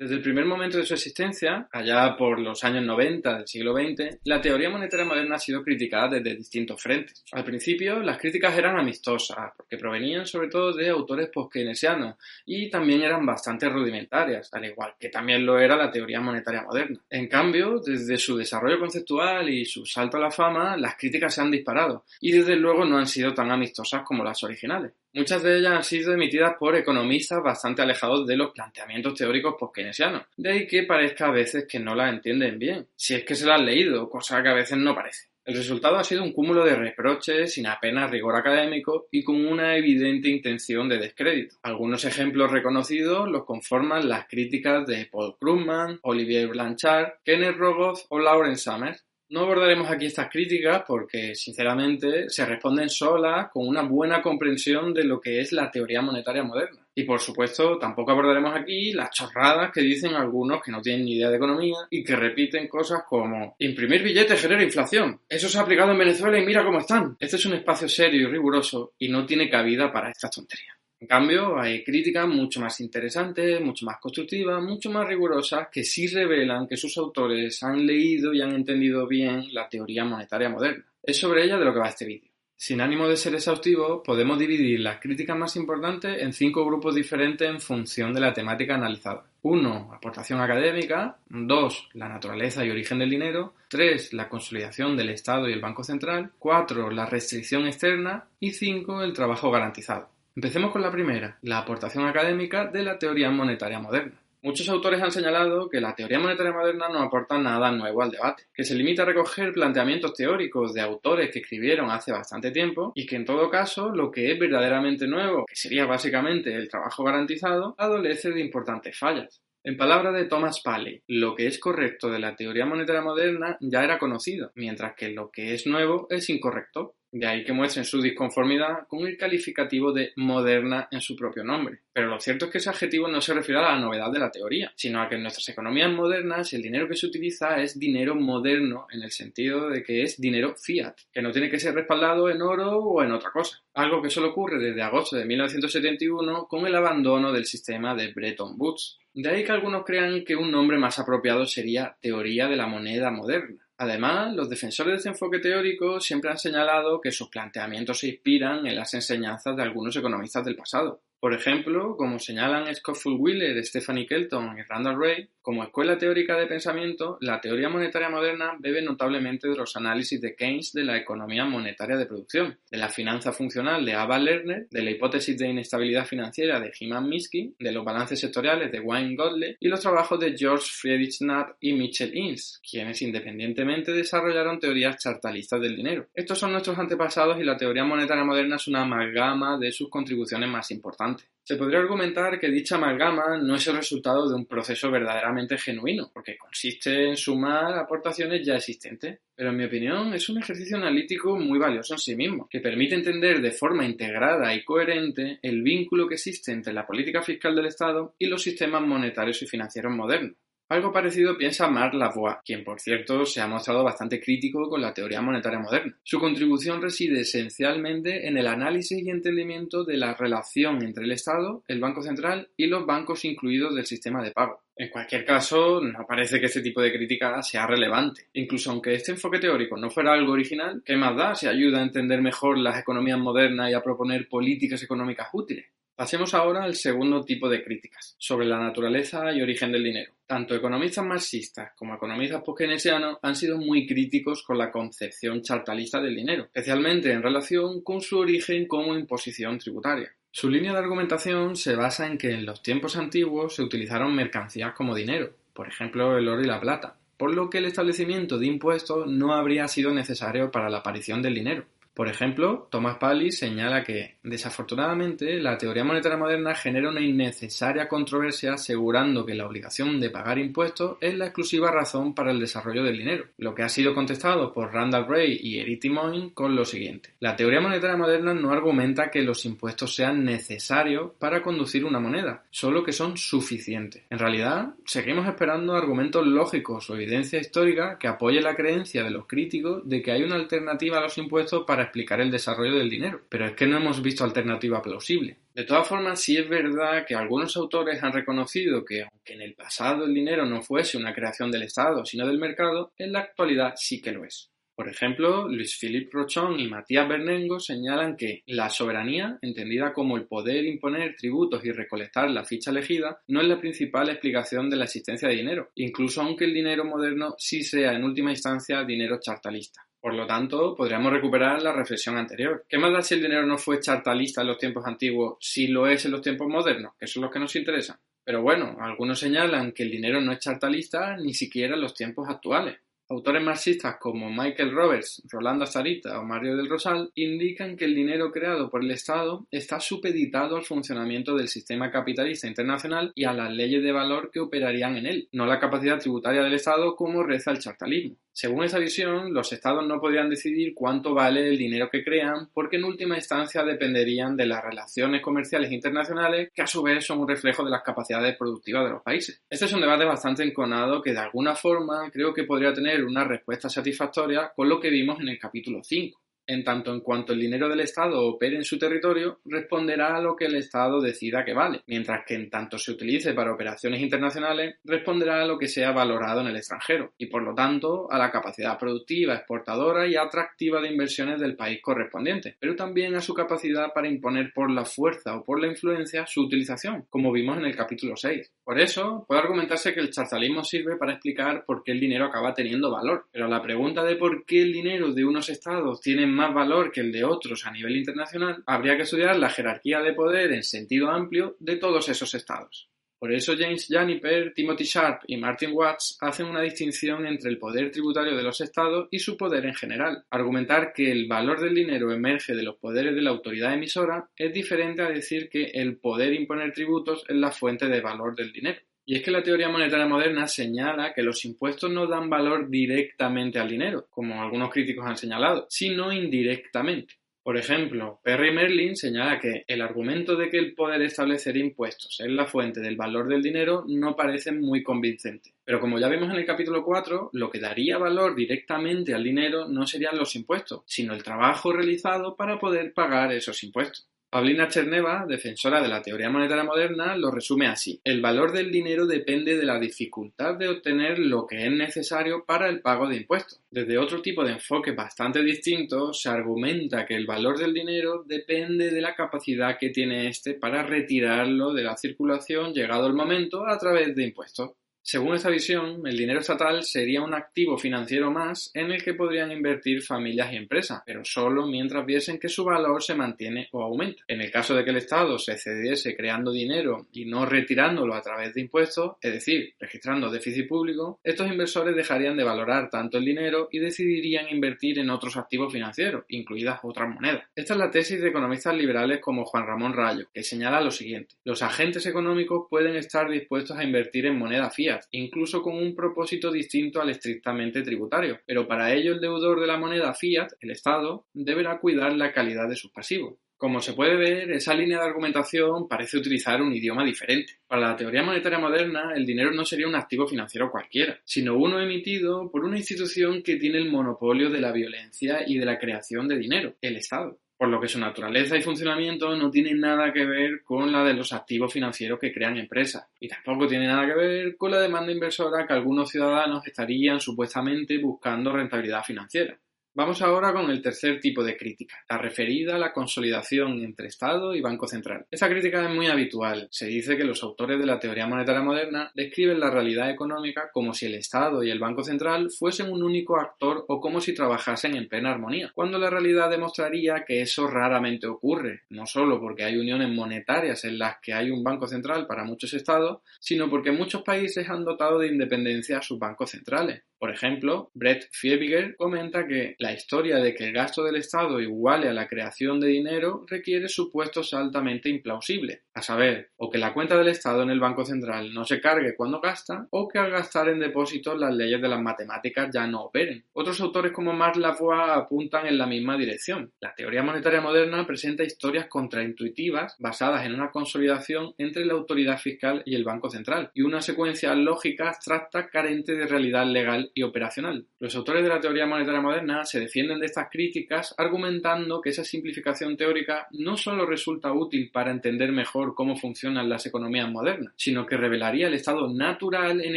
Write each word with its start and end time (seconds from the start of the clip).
Desde 0.00 0.14
el 0.14 0.22
primer 0.22 0.44
momento 0.44 0.78
de 0.78 0.86
su 0.86 0.94
existencia, 0.94 1.68
allá 1.72 2.16
por 2.16 2.38
los 2.38 2.62
años 2.62 2.84
90 2.84 3.38
del 3.38 3.48
siglo 3.48 3.74
XX, 3.74 4.20
la 4.22 4.40
teoría 4.40 4.70
monetaria 4.70 5.04
moderna 5.04 5.34
ha 5.34 5.40
sido 5.40 5.60
criticada 5.64 6.20
desde 6.20 6.36
distintos 6.36 6.80
frentes. 6.80 7.24
Al 7.32 7.42
principio, 7.42 7.98
las 7.98 8.16
críticas 8.16 8.56
eran 8.56 8.78
amistosas, 8.78 9.50
porque 9.56 9.76
provenían 9.76 10.24
sobre 10.24 10.46
todo 10.46 10.72
de 10.72 10.88
autores 10.88 11.30
post-keynesianos 11.34 12.14
y 12.46 12.70
también 12.70 13.02
eran 13.02 13.26
bastante 13.26 13.68
rudimentarias, 13.68 14.48
al 14.54 14.66
igual 14.66 14.94
que 15.00 15.08
también 15.08 15.44
lo 15.44 15.58
era 15.58 15.74
la 15.74 15.90
teoría 15.90 16.20
monetaria 16.20 16.62
moderna. 16.62 17.00
En 17.10 17.26
cambio, 17.26 17.80
desde 17.84 18.18
su 18.18 18.36
desarrollo 18.36 18.78
conceptual 18.78 19.50
y 19.50 19.64
su 19.64 19.84
salto 19.84 20.18
a 20.18 20.20
la 20.20 20.30
fama, 20.30 20.76
las 20.76 20.96
críticas 20.96 21.34
se 21.34 21.40
han 21.40 21.50
disparado 21.50 22.04
y 22.20 22.30
desde 22.30 22.54
luego 22.54 22.84
no 22.84 22.98
han 22.98 23.08
sido 23.08 23.34
tan 23.34 23.50
amistosas 23.50 24.02
como 24.04 24.22
las 24.22 24.44
originales. 24.44 24.92
Muchas 25.14 25.42
de 25.42 25.58
ellas 25.58 25.72
han 25.72 25.84
sido 25.84 26.12
emitidas 26.12 26.54
por 26.58 26.76
economistas 26.76 27.42
bastante 27.42 27.82
alejados 27.82 28.26
de 28.26 28.36
los 28.36 28.52
planteamientos 28.52 29.14
teóricos 29.14 29.54
post-keynesianos, 29.58 30.22
de 30.36 30.50
ahí 30.50 30.66
que 30.66 30.82
parezca 30.82 31.26
a 31.26 31.32
veces 31.32 31.66
que 31.68 31.80
no 31.80 31.94
las 31.94 32.12
entienden 32.12 32.58
bien, 32.58 32.88
si 32.94 33.14
es 33.14 33.24
que 33.24 33.34
se 33.34 33.46
las 33.46 33.58
han 33.58 33.66
leído, 33.66 34.08
cosa 34.08 34.42
que 34.42 34.50
a 34.50 34.54
veces 34.54 34.78
no 34.78 34.94
parece. 34.94 35.28
El 35.48 35.56
resultado 35.56 35.96
ha 35.96 36.04
sido 36.04 36.22
un 36.22 36.34
cúmulo 36.34 36.62
de 36.62 36.76
reproches 36.76 37.54
sin 37.54 37.66
apenas 37.66 38.10
rigor 38.10 38.36
académico 38.36 39.08
y 39.10 39.24
con 39.24 39.46
una 39.46 39.78
evidente 39.78 40.28
intención 40.28 40.90
de 40.90 40.98
descrédito. 40.98 41.56
Algunos 41.62 42.04
ejemplos 42.04 42.52
reconocidos 42.52 43.30
los 43.30 43.46
conforman 43.46 44.10
las 44.10 44.28
críticas 44.28 44.86
de 44.86 45.06
Paul 45.06 45.38
Krugman, 45.40 46.00
Olivier 46.02 46.48
Blanchard, 46.48 47.14
Kenneth 47.24 47.56
Rogoff 47.56 48.02
o 48.10 48.18
Lauren 48.18 48.58
Summers, 48.58 49.06
no 49.30 49.40
abordaremos 49.40 49.90
aquí 49.90 50.06
estas 50.06 50.30
críticas 50.30 50.84
porque, 50.86 51.34
sinceramente, 51.34 52.28
se 52.28 52.46
responden 52.46 52.88
solas 52.88 53.48
con 53.52 53.66
una 53.66 53.82
buena 53.82 54.22
comprensión 54.22 54.94
de 54.94 55.04
lo 55.04 55.20
que 55.20 55.40
es 55.40 55.52
la 55.52 55.70
teoría 55.70 56.00
monetaria 56.00 56.42
moderna. 56.42 56.86
Y, 56.94 57.04
por 57.04 57.20
supuesto, 57.20 57.78
tampoco 57.78 58.10
abordaremos 58.10 58.54
aquí 58.56 58.92
las 58.92 59.10
chorradas 59.10 59.70
que 59.72 59.82
dicen 59.82 60.14
algunos 60.14 60.62
que 60.62 60.72
no 60.72 60.80
tienen 60.80 61.04
ni 61.04 61.16
idea 61.16 61.30
de 61.30 61.36
economía 61.36 61.76
y 61.90 62.02
que 62.02 62.16
repiten 62.16 62.66
cosas 62.68 63.02
como 63.06 63.54
imprimir 63.58 64.02
billetes 64.02 64.40
genera 64.40 64.62
inflación. 64.62 65.20
Eso 65.28 65.48
se 65.48 65.58
ha 65.58 65.62
aplicado 65.62 65.92
en 65.92 65.98
Venezuela 65.98 66.38
y 66.38 66.46
mira 66.46 66.64
cómo 66.64 66.78
están. 66.78 67.16
Este 67.20 67.36
es 67.36 67.46
un 67.46 67.54
espacio 67.54 67.88
serio 67.88 68.28
y 68.28 68.32
riguroso 68.32 68.94
y 68.98 69.08
no 69.08 69.26
tiene 69.26 69.48
cabida 69.48 69.92
para 69.92 70.10
estas 70.10 70.30
tonterías. 70.30 70.77
En 71.00 71.06
cambio, 71.06 71.58
hay 71.58 71.84
críticas 71.84 72.26
mucho 72.26 72.60
más 72.60 72.80
interesantes, 72.80 73.60
mucho 73.60 73.86
más 73.86 73.98
constructivas, 74.00 74.60
mucho 74.62 74.90
más 74.90 75.06
rigurosas, 75.06 75.68
que 75.70 75.84
sí 75.84 76.08
revelan 76.08 76.66
que 76.66 76.76
sus 76.76 76.98
autores 76.98 77.62
han 77.62 77.86
leído 77.86 78.34
y 78.34 78.40
han 78.40 78.52
entendido 78.52 79.06
bien 79.06 79.44
la 79.52 79.68
teoría 79.68 80.04
monetaria 80.04 80.48
moderna. 80.48 80.84
Es 81.02 81.18
sobre 81.18 81.44
ella 81.44 81.56
de 81.56 81.64
lo 81.64 81.72
que 81.72 81.78
va 81.78 81.88
este 81.88 82.04
vídeo. 82.04 82.28
Sin 82.56 82.80
ánimo 82.80 83.06
de 83.06 83.16
ser 83.16 83.36
exhaustivo, 83.36 84.02
podemos 84.02 84.36
dividir 84.36 84.80
las 84.80 84.98
críticas 84.98 85.38
más 85.38 85.54
importantes 85.54 86.20
en 86.20 86.32
cinco 86.32 86.66
grupos 86.66 86.96
diferentes 86.96 87.48
en 87.48 87.60
función 87.60 88.12
de 88.12 88.20
la 88.20 88.32
temática 88.32 88.74
analizada. 88.74 89.24
1. 89.42 89.90
Aportación 89.94 90.40
académica. 90.40 91.18
2. 91.28 91.90
La 91.92 92.08
naturaleza 92.08 92.64
y 92.64 92.70
origen 92.70 92.98
del 92.98 93.10
dinero. 93.10 93.54
3. 93.68 94.12
La 94.14 94.28
consolidación 94.28 94.96
del 94.96 95.10
Estado 95.10 95.48
y 95.48 95.52
el 95.52 95.60
Banco 95.60 95.84
Central. 95.84 96.32
4. 96.40 96.90
La 96.90 97.06
restricción 97.06 97.68
externa. 97.68 98.26
Y 98.40 98.50
5. 98.50 99.02
El 99.02 99.12
trabajo 99.12 99.52
garantizado. 99.52 100.08
Empecemos 100.38 100.70
con 100.70 100.82
la 100.82 100.92
primera, 100.92 101.36
la 101.42 101.58
aportación 101.58 102.06
académica 102.06 102.66
de 102.66 102.84
la 102.84 102.96
teoría 102.96 103.28
monetaria 103.28 103.80
moderna. 103.80 104.22
Muchos 104.40 104.68
autores 104.68 105.02
han 105.02 105.10
señalado 105.10 105.68
que 105.68 105.80
la 105.80 105.96
teoría 105.96 106.20
monetaria 106.20 106.52
moderna 106.52 106.88
no 106.88 107.00
aporta 107.00 107.38
nada 107.38 107.72
nuevo 107.72 108.02
al 108.02 108.12
debate, 108.12 108.44
que 108.54 108.62
se 108.62 108.76
limita 108.76 109.02
a 109.02 109.06
recoger 109.06 109.52
planteamientos 109.52 110.14
teóricos 110.14 110.72
de 110.74 110.80
autores 110.80 111.32
que 111.32 111.40
escribieron 111.40 111.90
hace 111.90 112.12
bastante 112.12 112.52
tiempo 112.52 112.92
y 112.94 113.04
que 113.04 113.16
en 113.16 113.24
todo 113.24 113.50
caso 113.50 113.90
lo 113.90 114.12
que 114.12 114.30
es 114.30 114.38
verdaderamente 114.38 115.08
nuevo, 115.08 115.44
que 115.44 115.56
sería 115.56 115.86
básicamente 115.86 116.54
el 116.54 116.68
trabajo 116.68 117.02
garantizado, 117.02 117.74
adolece 117.76 118.30
de 118.30 118.40
importantes 118.40 118.96
fallas. 118.96 119.42
En 119.64 119.76
palabras 119.76 120.14
de 120.14 120.26
Thomas 120.26 120.60
Paley, 120.60 121.02
lo 121.08 121.34
que 121.34 121.48
es 121.48 121.58
correcto 121.58 122.08
de 122.10 122.20
la 122.20 122.36
teoría 122.36 122.64
monetaria 122.64 123.02
moderna 123.02 123.58
ya 123.60 123.82
era 123.82 123.98
conocido, 123.98 124.52
mientras 124.54 124.94
que 124.94 125.08
lo 125.08 125.32
que 125.32 125.52
es 125.52 125.66
nuevo 125.66 126.06
es 126.10 126.30
incorrecto. 126.30 126.94
De 127.10 127.26
ahí 127.26 127.42
que 127.42 127.54
muestren 127.54 127.86
su 127.86 128.02
disconformidad 128.02 128.86
con 128.86 129.06
el 129.06 129.16
calificativo 129.16 129.92
de 129.92 130.12
moderna 130.16 130.88
en 130.90 131.00
su 131.00 131.16
propio 131.16 131.42
nombre. 131.42 131.80
Pero 131.90 132.08
lo 132.08 132.20
cierto 132.20 132.44
es 132.44 132.50
que 132.50 132.58
ese 132.58 132.68
adjetivo 132.68 133.08
no 133.08 133.22
se 133.22 133.32
refiere 133.32 133.60
a 133.60 133.72
la 133.72 133.80
novedad 133.80 134.12
de 134.12 134.18
la 134.18 134.30
teoría, 134.30 134.72
sino 134.76 135.00
a 135.00 135.08
que 135.08 135.14
en 135.14 135.22
nuestras 135.22 135.48
economías 135.48 135.90
modernas 135.90 136.52
el 136.52 136.60
dinero 136.60 136.86
que 136.86 136.96
se 136.96 137.06
utiliza 137.06 137.62
es 137.62 137.78
dinero 137.78 138.14
moderno 138.14 138.86
en 138.90 139.02
el 139.02 139.10
sentido 139.10 139.70
de 139.70 139.82
que 139.82 140.02
es 140.02 140.20
dinero 140.20 140.54
fiat, 140.56 140.96
que 141.10 141.22
no 141.22 141.32
tiene 141.32 141.48
que 141.48 141.58
ser 141.58 141.74
respaldado 141.74 142.28
en 142.28 142.42
oro 142.42 142.78
o 142.78 143.02
en 143.02 143.12
otra 143.12 143.30
cosa. 143.30 143.62
Algo 143.72 144.02
que 144.02 144.10
solo 144.10 144.28
ocurre 144.28 144.58
desde 144.58 144.82
agosto 144.82 145.16
de 145.16 145.24
1971 145.24 146.46
con 146.46 146.66
el 146.66 146.74
abandono 146.74 147.32
del 147.32 147.46
sistema 147.46 147.94
de 147.94 148.12
Bretton 148.12 148.54
Woods. 148.58 148.98
De 149.14 149.30
ahí 149.30 149.44
que 149.44 149.52
algunos 149.52 149.84
crean 149.84 150.24
que 150.24 150.36
un 150.36 150.50
nombre 150.50 150.76
más 150.76 150.98
apropiado 150.98 151.46
sería 151.46 151.96
teoría 152.02 152.48
de 152.48 152.56
la 152.56 152.66
moneda 152.66 153.10
moderna. 153.10 153.67
Además, 153.80 154.34
los 154.34 154.50
defensores 154.50 154.92
de 154.92 154.96
este 154.96 155.08
enfoque 155.10 155.38
teórico 155.38 156.00
siempre 156.00 156.30
han 156.30 156.38
señalado 156.38 157.00
que 157.00 157.12
sus 157.12 157.28
planteamientos 157.28 158.00
se 158.00 158.08
inspiran 158.08 158.66
en 158.66 158.74
las 158.74 158.92
enseñanzas 158.94 159.56
de 159.56 159.62
algunos 159.62 159.94
economistas 159.94 160.44
del 160.44 160.56
pasado. 160.56 161.00
Por 161.20 161.34
ejemplo, 161.34 161.96
como 161.96 162.20
señalan 162.20 162.72
Scott 162.76 162.96
Fulwiller, 162.96 163.64
Stephanie 163.64 164.06
Kelton 164.06 164.56
y 164.56 164.62
Randall 164.62 165.00
Ray, 165.00 165.28
como 165.42 165.64
escuela 165.64 165.98
teórica 165.98 166.36
de 166.36 166.46
pensamiento, 166.46 167.16
la 167.20 167.40
teoría 167.40 167.68
monetaria 167.68 168.08
moderna 168.08 168.56
bebe 168.60 168.82
notablemente 168.82 169.48
de 169.48 169.56
los 169.56 169.74
análisis 169.76 170.20
de 170.20 170.36
Keynes 170.36 170.72
de 170.74 170.84
la 170.84 170.96
economía 170.96 171.44
monetaria 171.44 171.96
de 171.96 172.06
producción, 172.06 172.58
de 172.70 172.78
la 172.78 172.88
finanza 172.88 173.32
funcional 173.32 173.84
de 173.84 173.94
Ava 173.94 174.18
Lerner, 174.18 174.68
de 174.70 174.82
la 174.82 174.90
hipótesis 174.90 175.36
de 175.38 175.48
inestabilidad 175.48 176.06
financiera 176.06 176.60
de 176.60 176.70
Hyman 176.78 177.08
Minsky, 177.08 177.54
de 177.58 177.72
los 177.72 177.84
balances 177.84 178.20
sectoriales 178.20 178.70
de 178.70 178.80
Wayne 178.80 179.16
Godley 179.16 179.56
y 179.58 179.68
los 179.68 179.80
trabajos 179.80 180.20
de 180.20 180.36
George 180.36 180.66
Friedrich 180.70 181.18
Knapp 181.18 181.56
y 181.60 181.72
Mitchell 181.72 182.16
Innes, 182.16 182.60
quienes 182.70 183.00
independientemente 183.02 183.92
desarrollaron 183.92 184.60
teorías 184.60 185.02
chartalistas 185.02 185.60
del 185.60 185.76
dinero. 185.76 186.06
Estos 186.14 186.38
son 186.38 186.52
nuestros 186.52 186.78
antepasados 186.78 187.40
y 187.40 187.44
la 187.44 187.56
teoría 187.56 187.84
monetaria 187.84 188.22
moderna 188.22 188.56
es 188.56 188.68
una 188.68 188.82
amalgama 188.82 189.58
de 189.58 189.72
sus 189.72 189.88
contribuciones 189.88 190.48
más 190.48 190.70
importantes. 190.70 191.07
Se 191.48 191.56
podría 191.56 191.78
argumentar 191.78 192.38
que 192.38 192.50
dicha 192.50 192.76
amalgama 192.76 193.38
no 193.38 193.54
es 193.54 193.66
el 193.68 193.76
resultado 193.76 194.28
de 194.28 194.34
un 194.34 194.44
proceso 194.44 194.90
verdaderamente 194.90 195.56
genuino, 195.56 196.10
porque 196.12 196.36
consiste 196.36 197.08
en 197.08 197.16
sumar 197.16 197.74
aportaciones 197.78 198.44
ya 198.44 198.56
existentes. 198.56 199.20
Pero 199.34 199.48
en 199.48 199.56
mi 199.56 199.64
opinión 199.64 200.12
es 200.12 200.28
un 200.28 200.42
ejercicio 200.42 200.76
analítico 200.76 201.38
muy 201.38 201.58
valioso 201.58 201.94
en 201.94 202.00
sí 202.00 202.14
mismo, 202.14 202.46
que 202.50 202.60
permite 202.60 202.96
entender 202.96 203.40
de 203.40 203.52
forma 203.52 203.86
integrada 203.86 204.54
y 204.54 204.62
coherente 204.62 205.38
el 205.40 205.62
vínculo 205.62 206.06
que 206.06 206.16
existe 206.16 206.52
entre 206.52 206.74
la 206.74 206.86
política 206.86 207.22
fiscal 207.22 207.56
del 207.56 207.68
Estado 207.68 208.14
y 208.18 208.26
los 208.26 208.42
sistemas 208.42 208.82
monetarios 208.82 209.40
y 209.40 209.46
financieros 209.46 209.94
modernos. 209.94 210.36
Algo 210.70 210.92
parecido 210.92 211.38
piensa 211.38 211.66
Marc 211.66 211.94
Lavoie, 211.94 212.36
quien 212.44 212.62
por 212.62 212.78
cierto 212.78 213.24
se 213.24 213.40
ha 213.40 213.46
mostrado 213.46 213.82
bastante 213.82 214.20
crítico 214.20 214.68
con 214.68 214.82
la 214.82 214.92
teoría 214.92 215.22
monetaria 215.22 215.58
moderna. 215.58 215.96
Su 216.02 216.20
contribución 216.20 216.82
reside 216.82 217.22
esencialmente 217.22 218.28
en 218.28 218.36
el 218.36 218.46
análisis 218.46 219.02
y 219.02 219.08
entendimiento 219.08 219.84
de 219.84 219.96
la 219.96 220.12
relación 220.12 220.82
entre 220.82 221.04
el 221.04 221.12
Estado, 221.12 221.64
el 221.68 221.80
Banco 221.80 222.02
Central 222.02 222.50
y 222.54 222.66
los 222.66 222.84
bancos 222.84 223.24
incluidos 223.24 223.74
del 223.74 223.86
sistema 223.86 224.22
de 224.22 224.32
pago. 224.32 224.60
En 224.76 224.90
cualquier 224.90 225.24
caso, 225.24 225.80
no 225.80 226.06
parece 226.06 226.38
que 226.38 226.46
este 226.46 226.60
tipo 226.60 226.82
de 226.82 226.92
crítica 226.92 227.42
sea 227.42 227.66
relevante. 227.66 228.26
Incluso 228.34 228.70
aunque 228.70 228.92
este 228.92 229.12
enfoque 229.12 229.38
teórico 229.38 229.78
no 229.78 229.88
fuera 229.88 230.12
algo 230.12 230.32
original, 230.32 230.82
¿qué 230.84 230.96
más 230.96 231.16
da 231.16 231.34
si 231.34 231.46
ayuda 231.46 231.78
a 231.78 231.82
entender 231.82 232.20
mejor 232.20 232.58
las 232.58 232.78
economías 232.78 233.18
modernas 233.18 233.70
y 233.70 233.74
a 233.74 233.82
proponer 233.82 234.28
políticas 234.28 234.82
económicas 234.82 235.28
útiles? 235.32 235.64
Pasemos 235.98 236.32
ahora 236.32 236.62
al 236.62 236.76
segundo 236.76 237.24
tipo 237.24 237.48
de 237.48 237.64
críticas, 237.64 238.14
sobre 238.18 238.46
la 238.46 238.60
naturaleza 238.60 239.32
y 239.32 239.42
origen 239.42 239.72
del 239.72 239.82
dinero. 239.82 240.12
Tanto 240.28 240.54
economistas 240.54 241.04
marxistas 241.04 241.72
como 241.74 241.96
economistas 241.96 242.44
postkeynesianos 242.44 243.18
han 243.20 243.34
sido 243.34 243.58
muy 243.58 243.84
críticos 243.84 244.44
con 244.44 244.58
la 244.58 244.70
concepción 244.70 245.42
chartalista 245.42 246.00
del 246.00 246.14
dinero, 246.14 246.44
especialmente 246.44 247.10
en 247.10 247.20
relación 247.20 247.80
con 247.82 248.00
su 248.00 248.16
origen 248.16 248.68
como 248.68 248.94
imposición 248.94 249.58
tributaria. 249.58 250.14
Su 250.30 250.48
línea 250.48 250.70
de 250.70 250.78
argumentación 250.78 251.56
se 251.56 251.74
basa 251.74 252.06
en 252.06 252.16
que 252.16 252.30
en 252.30 252.46
los 252.46 252.62
tiempos 252.62 252.94
antiguos 252.94 253.56
se 253.56 253.64
utilizaron 253.64 254.14
mercancías 254.14 254.74
como 254.74 254.94
dinero, 254.94 255.34
por 255.52 255.66
ejemplo 255.66 256.16
el 256.16 256.28
oro 256.28 256.42
y 256.42 256.46
la 256.46 256.60
plata, 256.60 256.96
por 257.16 257.34
lo 257.34 257.50
que 257.50 257.58
el 257.58 257.64
establecimiento 257.64 258.38
de 258.38 258.46
impuestos 258.46 259.08
no 259.08 259.34
habría 259.34 259.66
sido 259.66 259.92
necesario 259.92 260.52
para 260.52 260.70
la 260.70 260.78
aparición 260.78 261.22
del 261.22 261.34
dinero. 261.34 261.66
Por 261.98 262.06
ejemplo, 262.06 262.68
Thomas 262.70 262.96
Paley 262.96 263.32
señala 263.32 263.82
que, 263.82 264.18
desafortunadamente, 264.22 265.40
la 265.40 265.58
teoría 265.58 265.82
monetaria 265.82 266.16
moderna 266.16 266.54
genera 266.54 266.90
una 266.90 267.00
innecesaria 267.00 267.88
controversia 267.88 268.52
asegurando 268.52 269.26
que 269.26 269.34
la 269.34 269.44
obligación 269.44 269.98
de 269.98 270.08
pagar 270.08 270.38
impuestos 270.38 270.98
es 271.00 271.18
la 271.18 271.24
exclusiva 271.24 271.72
razón 271.72 272.14
para 272.14 272.30
el 272.30 272.38
desarrollo 272.38 272.84
del 272.84 272.98
dinero, 272.98 273.24
lo 273.38 273.52
que 273.52 273.64
ha 273.64 273.68
sido 273.68 273.94
contestado 273.94 274.52
por 274.52 274.72
Randall 274.72 275.06
Gray 275.06 275.40
y 275.42 275.58
Eric 275.58 275.80
Timoin 275.80 276.30
con 276.30 276.54
lo 276.54 276.64
siguiente. 276.64 277.14
La 277.18 277.34
teoría 277.34 277.60
monetaria 277.60 277.96
moderna 277.96 278.32
no 278.32 278.52
argumenta 278.52 279.10
que 279.10 279.22
los 279.22 279.44
impuestos 279.44 279.96
sean 279.96 280.22
necesarios 280.22 281.10
para 281.18 281.42
conducir 281.42 281.84
una 281.84 281.98
moneda, 281.98 282.44
solo 282.48 282.84
que 282.84 282.92
son 282.92 283.16
suficientes. 283.16 284.04
En 284.08 284.20
realidad, 284.20 284.72
seguimos 284.86 285.26
esperando 285.26 285.74
argumentos 285.74 286.24
lógicos 286.24 286.88
o 286.90 286.94
evidencia 286.94 287.40
histórica 287.40 287.98
que 287.98 288.06
apoye 288.06 288.40
la 288.40 288.54
creencia 288.54 289.02
de 289.02 289.10
los 289.10 289.26
críticos 289.26 289.82
de 289.84 290.00
que 290.00 290.12
hay 290.12 290.22
una 290.22 290.36
alternativa 290.36 290.98
a 290.98 291.02
los 291.02 291.18
impuestos 291.18 291.64
para 291.66 291.87
explicar 291.88 292.20
el 292.20 292.30
desarrollo 292.30 292.76
del 292.76 292.88
dinero, 292.88 293.22
pero 293.28 293.46
es 293.46 293.52
que 293.52 293.66
no 293.66 293.76
hemos 293.76 294.00
visto 294.00 294.24
alternativa 294.24 294.80
plausible. 294.80 295.36
De 295.54 295.64
todas 295.64 295.88
formas, 295.88 296.22
sí 296.22 296.36
es 296.36 296.48
verdad 296.48 297.04
que 297.06 297.14
algunos 297.14 297.56
autores 297.56 298.02
han 298.02 298.12
reconocido 298.12 298.84
que, 298.84 299.02
aunque 299.02 299.34
en 299.34 299.42
el 299.42 299.54
pasado 299.54 300.04
el 300.04 300.14
dinero 300.14 300.46
no 300.46 300.62
fuese 300.62 300.96
una 300.96 301.12
creación 301.12 301.50
del 301.50 301.64
Estado, 301.64 302.04
sino 302.04 302.26
del 302.26 302.38
mercado, 302.38 302.92
en 302.96 303.12
la 303.12 303.20
actualidad 303.20 303.74
sí 303.76 304.00
que 304.00 304.12
lo 304.12 304.24
es. 304.24 304.50
Por 304.78 304.88
ejemplo, 304.88 305.48
Luis 305.48 305.76
Philippe 305.76 306.10
Rochon 306.12 306.60
y 306.60 306.68
Matías 306.68 307.08
Bernengo 307.08 307.58
señalan 307.58 308.16
que 308.16 308.44
la 308.46 308.70
soberanía, 308.70 309.36
entendida 309.42 309.92
como 309.92 310.16
el 310.16 310.28
poder 310.28 310.64
imponer 310.66 311.16
tributos 311.16 311.64
y 311.64 311.72
recolectar 311.72 312.30
la 312.30 312.44
ficha 312.44 312.70
elegida, 312.70 313.20
no 313.26 313.40
es 313.40 313.48
la 313.48 313.58
principal 313.58 314.08
explicación 314.08 314.70
de 314.70 314.76
la 314.76 314.84
existencia 314.84 315.28
de 315.28 315.34
dinero, 315.34 315.70
incluso 315.74 316.22
aunque 316.22 316.44
el 316.44 316.54
dinero 316.54 316.84
moderno 316.84 317.34
sí 317.38 317.64
sea 317.64 317.94
en 317.94 318.04
última 318.04 318.30
instancia 318.30 318.84
dinero 318.84 319.18
chartalista. 319.20 319.87
Por 320.00 320.14
lo 320.14 320.26
tanto, 320.26 320.74
podríamos 320.76 321.12
recuperar 321.12 321.60
la 321.60 321.72
reflexión 321.72 322.16
anterior. 322.16 322.64
¿Qué 322.68 322.78
más 322.78 322.92
da 322.92 323.02
si 323.02 323.14
el 323.14 323.22
dinero 323.22 323.44
no 323.44 323.58
fue 323.58 323.80
chartalista 323.80 324.42
en 324.42 324.46
los 324.46 324.58
tiempos 324.58 324.86
antiguos, 324.86 325.36
si 325.40 325.66
lo 325.66 325.88
es 325.88 326.04
en 326.04 326.12
los 326.12 326.22
tiempos 326.22 326.48
modernos, 326.48 326.92
que 326.98 327.06
son 327.06 327.22
los 327.22 327.32
que 327.32 327.40
nos 327.40 327.56
interesan? 327.56 327.98
Pero 328.24 328.42
bueno, 328.42 328.76
algunos 328.80 329.18
señalan 329.18 329.72
que 329.72 329.82
el 329.82 329.90
dinero 329.90 330.20
no 330.20 330.32
es 330.32 330.38
chartalista 330.38 331.16
ni 331.16 331.34
siquiera 331.34 331.74
en 331.74 331.80
los 331.80 331.94
tiempos 331.94 332.28
actuales. 332.28 332.78
Autores 333.10 333.42
marxistas 333.42 333.96
como 333.98 334.30
Michael 334.30 334.70
Roberts, 334.70 335.22
Rolando 335.30 335.64
Azarita 335.64 336.20
o 336.20 336.24
Mario 336.24 336.58
del 336.58 336.68
Rosal 336.68 337.10
indican 337.14 337.74
que 337.74 337.86
el 337.86 337.94
dinero 337.94 338.30
creado 338.30 338.68
por 338.68 338.84
el 338.84 338.90
Estado 338.90 339.46
está 339.50 339.80
supeditado 339.80 340.56
al 340.56 340.64
funcionamiento 340.66 341.34
del 341.34 341.48
sistema 341.48 341.90
capitalista 341.90 342.46
internacional 342.46 343.12
y 343.14 343.24
a 343.24 343.32
las 343.32 343.50
leyes 343.50 343.82
de 343.82 343.92
valor 343.92 344.30
que 344.30 344.40
operarían 344.40 344.98
en 344.98 345.06
él, 345.06 345.28
no 345.32 345.46
la 345.46 345.58
capacidad 345.58 345.98
tributaria 345.98 346.42
del 346.42 346.52
Estado 346.52 346.94
como 346.96 347.22
reza 347.22 347.50
el 347.50 347.60
chartalismo. 347.60 348.16
Según 348.40 348.62
esa 348.62 348.78
visión, 348.78 349.34
los 349.34 349.52
estados 349.52 349.84
no 349.84 350.00
podrían 350.00 350.30
decidir 350.30 350.72
cuánto 350.72 351.12
vale 351.12 351.48
el 351.48 351.58
dinero 351.58 351.88
que 351.90 352.04
crean 352.04 352.48
porque 352.54 352.76
en 352.76 352.84
última 352.84 353.16
instancia 353.16 353.64
dependerían 353.64 354.36
de 354.36 354.46
las 354.46 354.62
relaciones 354.62 355.22
comerciales 355.22 355.72
internacionales 355.72 356.52
que 356.54 356.62
a 356.62 356.68
su 356.68 356.80
vez 356.80 357.04
son 357.04 357.18
un 357.18 357.26
reflejo 357.26 357.64
de 357.64 357.72
las 357.72 357.82
capacidades 357.82 358.36
productivas 358.36 358.84
de 358.84 358.90
los 358.90 359.02
países. 359.02 359.42
Este 359.50 359.64
es 359.64 359.72
un 359.72 359.80
debate 359.80 360.04
bastante 360.04 360.44
enconado 360.44 361.02
que 361.02 361.14
de 361.14 361.18
alguna 361.18 361.56
forma 361.56 362.08
creo 362.12 362.32
que 362.32 362.44
podría 362.44 362.72
tener 362.72 363.04
una 363.04 363.24
respuesta 363.24 363.68
satisfactoria 363.68 364.52
con 364.54 364.68
lo 364.68 364.78
que 364.78 364.90
vimos 364.90 365.18
en 365.18 365.30
el 365.30 365.38
capítulo 365.40 365.80
5 365.82 366.20
en 366.48 366.64
tanto 366.64 366.92
en 366.92 367.00
cuanto 367.00 367.34
el 367.34 367.40
dinero 367.40 367.68
del 367.68 367.80
Estado 367.80 368.26
opere 368.26 368.56
en 368.56 368.64
su 368.64 368.78
territorio, 368.78 369.38
responderá 369.44 370.16
a 370.16 370.20
lo 370.20 370.34
que 370.34 370.46
el 370.46 370.56
Estado 370.56 371.00
decida 371.00 371.44
que 371.44 371.52
vale, 371.52 371.82
mientras 371.86 372.24
que 372.26 372.34
en 372.34 372.48
tanto 372.48 372.78
se 372.78 372.90
utilice 372.90 373.34
para 373.34 373.52
operaciones 373.52 374.00
internacionales, 374.00 374.76
responderá 374.82 375.42
a 375.42 375.46
lo 375.46 375.58
que 375.58 375.68
sea 375.68 375.92
valorado 375.92 376.40
en 376.40 376.48
el 376.48 376.56
extranjero, 376.56 377.12
y 377.18 377.26
por 377.26 377.42
lo 377.42 377.54
tanto 377.54 378.10
a 378.10 378.18
la 378.18 378.30
capacidad 378.30 378.78
productiva, 378.78 379.34
exportadora 379.34 380.06
y 380.06 380.16
atractiva 380.16 380.80
de 380.80 380.90
inversiones 380.90 381.38
del 381.38 381.54
país 381.54 381.80
correspondiente, 381.82 382.56
pero 382.58 382.74
también 382.74 383.14
a 383.14 383.20
su 383.20 383.34
capacidad 383.34 383.92
para 383.92 384.08
imponer 384.08 384.52
por 384.54 384.70
la 384.70 384.86
fuerza 384.86 385.36
o 385.36 385.44
por 385.44 385.60
la 385.60 385.68
influencia 385.68 386.26
su 386.26 386.42
utilización, 386.42 387.04
como 387.10 387.30
vimos 387.30 387.58
en 387.58 387.66
el 387.66 387.76
capítulo 387.76 388.16
6. 388.16 388.50
Por 388.64 388.80
eso, 388.80 389.24
puede 389.28 389.42
argumentarse 389.42 389.92
que 389.92 390.00
el 390.00 390.10
charzalismo 390.10 390.64
sirve 390.64 390.96
para 390.96 391.12
explicar 391.12 391.64
por 391.66 391.82
qué 391.84 391.92
el 391.92 392.00
dinero 392.00 392.24
acaba 392.24 392.54
teniendo 392.54 392.90
valor, 392.90 393.26
pero 393.30 393.48
la 393.48 393.62
pregunta 393.62 394.02
de 394.02 394.16
por 394.16 394.46
qué 394.46 394.62
el 394.62 394.72
dinero 394.72 395.12
de 395.12 395.24
unos 395.24 395.50
estados 395.50 396.00
tiene 396.00 396.26
más 396.38 396.54
valor 396.54 396.92
que 396.92 397.00
el 397.00 397.12
de 397.12 397.24
otros 397.24 397.66
a 397.66 397.72
nivel 397.72 397.96
internacional, 397.96 398.62
habría 398.66 398.96
que 398.96 399.02
estudiar 399.02 399.36
la 399.36 399.50
jerarquía 399.50 400.00
de 400.00 400.14
poder 400.14 400.52
en 400.52 400.62
sentido 400.62 401.10
amplio 401.10 401.56
de 401.58 401.76
todos 401.76 402.08
esos 402.08 402.32
estados. 402.34 402.88
Por 403.18 403.32
eso 403.32 403.54
James 403.58 403.88
Janiper, 403.90 404.54
Timothy 404.54 404.84
Sharp 404.84 405.22
y 405.26 405.36
Martin 405.36 405.72
Watts 405.72 406.18
hacen 406.20 406.46
una 406.46 406.62
distinción 406.62 407.26
entre 407.26 407.50
el 407.50 407.58
poder 407.58 407.90
tributario 407.90 408.36
de 408.36 408.44
los 408.44 408.60
estados 408.60 409.08
y 409.10 409.18
su 409.18 409.36
poder 409.36 409.66
en 409.66 409.74
general. 409.74 410.24
Argumentar 410.30 410.92
que 410.92 411.10
el 411.10 411.26
valor 411.26 411.60
del 411.60 411.74
dinero 411.74 412.12
emerge 412.12 412.54
de 412.54 412.62
los 412.62 412.76
poderes 412.76 413.16
de 413.16 413.22
la 413.22 413.30
autoridad 413.30 413.74
emisora 413.74 414.30
es 414.36 414.52
diferente 414.52 415.02
a 415.02 415.10
decir 415.10 415.48
que 415.48 415.64
el 415.64 415.98
poder 415.98 416.32
imponer 416.32 416.72
tributos 416.72 417.24
es 417.28 417.36
la 417.36 417.50
fuente 417.50 417.88
de 417.88 418.00
valor 418.00 418.36
del 418.36 418.52
dinero. 418.52 418.80
Y 419.08 419.16
es 419.16 419.22
que 419.22 419.30
la 419.30 419.42
teoría 419.42 419.70
monetaria 419.70 420.04
moderna 420.04 420.46
señala 420.46 421.14
que 421.14 421.22
los 421.22 421.42
impuestos 421.46 421.90
no 421.90 422.06
dan 422.06 422.28
valor 422.28 422.68
directamente 422.68 423.58
al 423.58 423.66
dinero, 423.66 424.06
como 424.10 424.42
algunos 424.42 424.70
críticos 424.70 425.06
han 425.06 425.16
señalado, 425.16 425.66
sino 425.70 426.12
indirectamente. 426.12 427.14
Por 427.42 427.56
ejemplo, 427.56 428.20
Perry 428.22 428.52
Merlin 428.52 428.96
señala 428.96 429.40
que 429.40 429.64
el 429.66 429.80
argumento 429.80 430.36
de 430.36 430.50
que 430.50 430.58
el 430.58 430.74
poder 430.74 431.00
establecer 431.00 431.56
impuestos 431.56 432.20
es 432.20 432.30
la 432.30 432.44
fuente 432.44 432.80
del 432.80 432.98
valor 432.98 433.28
del 433.28 433.40
dinero 433.40 433.82
no 433.88 434.14
parece 434.14 434.52
muy 434.52 434.82
convincente. 434.82 435.54
Pero 435.64 435.80
como 435.80 435.98
ya 435.98 436.10
vimos 436.10 436.28
en 436.28 436.36
el 436.36 436.44
capítulo 436.44 436.84
4, 436.84 437.30
lo 437.32 437.48
que 437.48 437.60
daría 437.60 437.96
valor 437.96 438.36
directamente 438.36 439.14
al 439.14 439.24
dinero 439.24 439.66
no 439.66 439.86
serían 439.86 440.18
los 440.18 440.36
impuestos, 440.36 440.82
sino 440.84 441.14
el 441.14 441.22
trabajo 441.22 441.72
realizado 441.72 442.36
para 442.36 442.58
poder 442.58 442.92
pagar 442.92 443.32
esos 443.32 443.64
impuestos. 443.64 444.06
Paulina 444.30 444.68
Cherneva, 444.68 445.24
defensora 445.26 445.80
de 445.80 445.88
la 445.88 446.02
teoría 446.02 446.28
monetaria 446.28 446.62
moderna, 446.62 447.16
lo 447.16 447.30
resume 447.30 447.66
así. 447.66 447.98
El 448.04 448.20
valor 448.20 448.52
del 448.52 448.70
dinero 448.70 449.06
depende 449.06 449.56
de 449.56 449.64
la 449.64 449.80
dificultad 449.80 450.54
de 450.56 450.68
obtener 450.68 451.18
lo 451.18 451.46
que 451.46 451.64
es 451.64 451.72
necesario 451.72 452.44
para 452.44 452.68
el 452.68 452.82
pago 452.82 453.08
de 453.08 453.16
impuestos. 453.16 453.58
Desde 453.70 453.96
otro 453.96 454.20
tipo 454.20 454.44
de 454.44 454.52
enfoque 454.52 454.92
bastante 454.92 455.42
distinto, 455.42 456.12
se 456.12 456.28
argumenta 456.28 457.06
que 457.06 457.16
el 457.16 457.24
valor 457.24 457.58
del 457.58 457.72
dinero 457.72 458.22
depende 458.26 458.90
de 458.90 459.00
la 459.00 459.14
capacidad 459.14 459.78
que 459.78 459.88
tiene 459.88 460.28
éste 460.28 460.52
para 460.52 460.82
retirarlo 460.82 461.72
de 461.72 461.84
la 461.84 461.96
circulación 461.96 462.74
llegado 462.74 463.06
el 463.06 463.14
momento 463.14 463.66
a 463.66 463.78
través 463.78 464.14
de 464.14 464.24
impuestos. 464.24 464.72
Según 465.10 465.34
esta 465.34 465.48
visión, 465.48 466.06
el 466.06 466.18
dinero 466.18 466.40
estatal 466.40 466.82
sería 466.82 467.22
un 467.22 467.32
activo 467.32 467.78
financiero 467.78 468.30
más 468.30 468.70
en 468.74 468.92
el 468.92 469.02
que 469.02 469.14
podrían 469.14 469.50
invertir 469.50 470.02
familias 470.02 470.52
y 470.52 470.56
empresas, 470.56 471.00
pero 471.06 471.24
solo 471.24 471.66
mientras 471.66 472.04
viesen 472.04 472.38
que 472.38 472.50
su 472.50 472.62
valor 472.62 473.02
se 473.02 473.14
mantiene 473.14 473.68
o 473.72 473.82
aumenta. 473.82 474.22
En 474.28 474.42
el 474.42 474.50
caso 474.50 474.74
de 474.74 474.84
que 474.84 474.90
el 474.90 474.98
Estado 474.98 475.38
se 475.38 475.56
cediese 475.56 476.14
creando 476.14 476.52
dinero 476.52 477.06
y 477.10 477.24
no 477.24 477.46
retirándolo 477.46 478.14
a 478.14 478.20
través 478.20 478.52
de 478.52 478.60
impuestos, 478.60 479.12
es 479.22 479.32
decir, 479.32 479.72
registrando 479.80 480.30
déficit 480.30 480.68
público, 480.68 481.20
estos 481.24 481.50
inversores 481.50 481.96
dejarían 481.96 482.36
de 482.36 482.44
valorar 482.44 482.90
tanto 482.90 483.16
el 483.16 483.24
dinero 483.24 483.68
y 483.72 483.78
decidirían 483.78 484.50
invertir 484.50 484.98
en 484.98 485.08
otros 485.08 485.38
activos 485.38 485.72
financieros, 485.72 486.26
incluidas 486.28 486.80
otras 486.82 487.08
monedas. 487.08 487.44
Esta 487.56 487.72
es 487.72 487.80
la 487.80 487.90
tesis 487.90 488.20
de 488.20 488.28
economistas 488.28 488.76
liberales 488.76 489.20
como 489.22 489.46
Juan 489.46 489.66
Ramón 489.66 489.94
Rayo, 489.94 490.28
que 490.34 490.42
señala 490.42 490.82
lo 490.82 490.90
siguiente. 490.90 491.36
Los 491.44 491.62
agentes 491.62 492.04
económicos 492.04 492.66
pueden 492.68 492.94
estar 492.94 493.30
dispuestos 493.30 493.78
a 493.78 493.84
invertir 493.84 494.26
en 494.26 494.38
moneda 494.38 494.68
fiat 494.68 494.97
incluso 495.12 495.62
con 495.62 495.76
un 495.76 495.94
propósito 495.94 496.50
distinto 496.50 497.00
al 497.00 497.10
estrictamente 497.10 497.82
tributario, 497.82 498.40
pero 498.46 498.66
para 498.66 498.94
ello 498.94 499.12
el 499.12 499.20
deudor 499.20 499.60
de 499.60 499.66
la 499.66 499.78
moneda 499.78 500.14
fiat, 500.14 500.48
el 500.60 500.70
Estado, 500.70 501.26
deberá 501.32 501.78
cuidar 501.78 502.14
la 502.14 502.32
calidad 502.32 502.68
de 502.68 502.76
sus 502.76 502.90
pasivos. 502.90 503.38
Como 503.56 503.80
se 503.80 503.94
puede 503.94 504.14
ver, 504.16 504.52
esa 504.52 504.72
línea 504.72 504.98
de 504.98 505.06
argumentación 505.06 505.88
parece 505.88 506.16
utilizar 506.16 506.62
un 506.62 506.72
idioma 506.72 507.04
diferente. 507.04 507.54
Para 507.66 507.88
la 507.88 507.96
teoría 507.96 508.22
monetaria 508.22 508.60
moderna, 508.60 509.12
el 509.16 509.26
dinero 509.26 509.50
no 509.50 509.64
sería 509.64 509.88
un 509.88 509.96
activo 509.96 510.28
financiero 510.28 510.70
cualquiera, 510.70 511.18
sino 511.24 511.56
uno 511.58 511.80
emitido 511.80 512.52
por 512.52 512.64
una 512.64 512.78
institución 512.78 513.42
que 513.42 513.56
tiene 513.56 513.78
el 513.78 513.90
monopolio 513.90 514.48
de 514.48 514.60
la 514.60 514.70
violencia 514.70 515.42
y 515.44 515.58
de 515.58 515.66
la 515.66 515.76
creación 515.76 516.28
de 516.28 516.38
dinero, 516.38 516.76
el 516.80 516.96
Estado 516.96 517.40
por 517.58 517.68
lo 517.68 517.80
que 517.80 517.88
su 517.88 517.98
naturaleza 517.98 518.56
y 518.56 518.62
funcionamiento 518.62 519.34
no 519.36 519.50
tienen 519.50 519.80
nada 519.80 520.12
que 520.12 520.24
ver 520.24 520.62
con 520.62 520.92
la 520.92 521.02
de 521.02 521.14
los 521.14 521.32
activos 521.32 521.72
financieros 521.72 522.20
que 522.20 522.32
crean 522.32 522.56
empresas, 522.56 523.08
y 523.18 523.26
tampoco 523.26 523.66
tiene 523.66 523.88
nada 523.88 524.06
que 524.06 524.14
ver 524.14 524.56
con 524.56 524.70
la 524.70 524.80
demanda 524.80 525.12
inversora 525.12 525.66
que 525.66 525.72
algunos 525.72 526.08
ciudadanos 526.08 526.64
estarían 526.64 527.18
supuestamente 527.18 527.98
buscando 527.98 528.52
rentabilidad 528.52 529.02
financiera. 529.02 529.58
Vamos 529.98 530.22
ahora 530.22 530.52
con 530.52 530.70
el 530.70 530.80
tercer 530.80 531.18
tipo 531.18 531.42
de 531.42 531.56
crítica, 531.56 531.96
la 532.08 532.18
referida 532.18 532.76
a 532.76 532.78
la 532.78 532.92
consolidación 532.92 533.82
entre 533.82 534.06
Estado 534.06 534.54
y 534.54 534.60
Banco 534.60 534.86
Central. 534.86 535.26
Esta 535.28 535.48
crítica 535.48 535.82
es 535.82 535.92
muy 535.92 536.06
habitual. 536.06 536.68
Se 536.70 536.86
dice 536.86 537.16
que 537.16 537.24
los 537.24 537.42
autores 537.42 537.80
de 537.80 537.84
la 537.84 537.98
teoría 537.98 538.28
monetaria 538.28 538.62
moderna 538.62 539.10
describen 539.12 539.58
la 539.58 539.72
realidad 539.72 540.08
económica 540.08 540.70
como 540.72 540.94
si 540.94 541.06
el 541.06 541.16
Estado 541.16 541.64
y 541.64 541.72
el 541.72 541.80
Banco 541.80 542.04
Central 542.04 542.48
fuesen 542.56 542.92
un 542.92 543.02
único 543.02 543.40
actor 543.40 543.86
o 543.88 543.98
como 543.98 544.20
si 544.20 544.32
trabajasen 544.32 544.96
en 544.96 545.08
plena 545.08 545.32
armonía, 545.32 545.72
cuando 545.74 545.98
la 545.98 546.10
realidad 546.10 546.48
demostraría 546.48 547.24
que 547.26 547.42
eso 547.42 547.66
raramente 547.66 548.28
ocurre, 548.28 548.82
no 548.90 549.04
solo 549.04 549.40
porque 549.40 549.64
hay 549.64 549.78
uniones 549.78 550.10
monetarias 550.10 550.84
en 550.84 550.96
las 551.00 551.16
que 551.20 551.32
hay 551.32 551.50
un 551.50 551.64
Banco 551.64 551.88
Central 551.88 552.28
para 552.28 552.44
muchos 552.44 552.72
Estados, 552.72 553.22
sino 553.40 553.68
porque 553.68 553.90
muchos 553.90 554.22
países 554.22 554.68
han 554.68 554.84
dotado 554.84 555.18
de 555.18 555.26
independencia 555.26 555.98
a 555.98 556.02
sus 556.02 556.20
bancos 556.20 556.50
centrales. 556.50 557.02
Por 557.18 557.30
ejemplo, 557.30 557.90
Brett 557.94 558.28
Fiebiger 558.30 558.94
comenta 558.96 559.46
que 559.46 559.74
la 559.78 559.92
historia 559.92 560.36
de 560.36 560.54
que 560.54 560.64
el 560.64 560.72
gasto 560.72 561.02
del 561.02 561.16
Estado 561.16 561.60
iguale 561.60 562.08
a 562.08 562.12
la 562.12 562.28
creación 562.28 562.78
de 562.78 562.88
dinero 562.88 563.44
requiere 563.48 563.88
supuestos 563.88 564.54
altamente 564.54 565.08
implausibles, 565.08 565.82
a 565.98 566.02
saber, 566.02 566.50
o 566.56 566.70
que 566.70 566.78
la 566.78 566.94
cuenta 566.94 567.16
del 567.16 567.28
Estado 567.28 567.62
en 567.62 567.70
el 567.70 567.80
Banco 567.80 568.04
Central 568.04 568.52
no 568.54 568.64
se 568.64 568.80
cargue 568.80 569.14
cuando 569.16 569.40
gasta, 569.40 569.86
o 569.90 570.08
que 570.08 570.18
al 570.18 570.30
gastar 570.30 570.68
en 570.68 570.80
depósitos 570.80 571.38
las 571.38 571.54
leyes 571.54 571.80
de 571.80 571.88
las 571.88 572.00
matemáticas 572.00 572.70
ya 572.72 572.86
no 572.86 573.02
operen. 573.02 573.44
Otros 573.52 573.80
autores 573.80 574.12
como 574.12 574.32
Marc 574.32 574.56
Lavoie 574.56 575.12
apuntan 575.12 575.66
en 575.66 575.78
la 575.78 575.86
misma 575.86 576.16
dirección. 576.16 576.72
La 576.80 576.94
teoría 576.94 577.22
monetaria 577.22 577.60
moderna 577.60 578.06
presenta 578.06 578.44
historias 578.44 578.86
contraintuitivas 578.86 579.96
basadas 579.98 580.46
en 580.46 580.54
una 580.54 580.70
consolidación 580.70 581.54
entre 581.58 581.84
la 581.84 581.94
autoridad 581.94 582.38
fiscal 582.38 582.82
y 582.84 582.94
el 582.94 583.04
Banco 583.04 583.28
Central, 583.28 583.70
y 583.74 583.82
una 583.82 584.00
secuencia 584.00 584.54
lógica 584.54 585.08
abstracta 585.08 585.68
carente 585.68 586.14
de 586.14 586.26
realidad 586.26 586.66
legal 586.66 587.10
y 587.14 587.22
operacional. 587.22 587.86
Los 587.98 588.14
autores 588.14 588.42
de 588.42 588.48
la 588.48 588.60
teoría 588.60 588.86
monetaria 588.86 589.20
moderna 589.20 589.64
se 589.64 589.80
defienden 589.80 590.20
de 590.20 590.26
estas 590.26 590.48
críticas 590.50 591.14
argumentando 591.18 592.00
que 592.00 592.10
esa 592.10 592.24
simplificación 592.24 592.96
teórica 592.96 593.48
no 593.50 593.76
solo 593.76 594.06
resulta 594.06 594.52
útil 594.52 594.90
para 594.92 595.10
entender 595.10 595.52
mejor 595.52 595.87
cómo 595.94 596.16
funcionan 596.16 596.68
las 596.68 596.86
economías 596.86 597.30
modernas, 597.30 597.72
sino 597.76 598.06
que 598.06 598.16
revelaría 598.16 598.68
el 598.68 598.74
estado 598.74 599.12
natural 599.12 599.80
en 599.80 599.96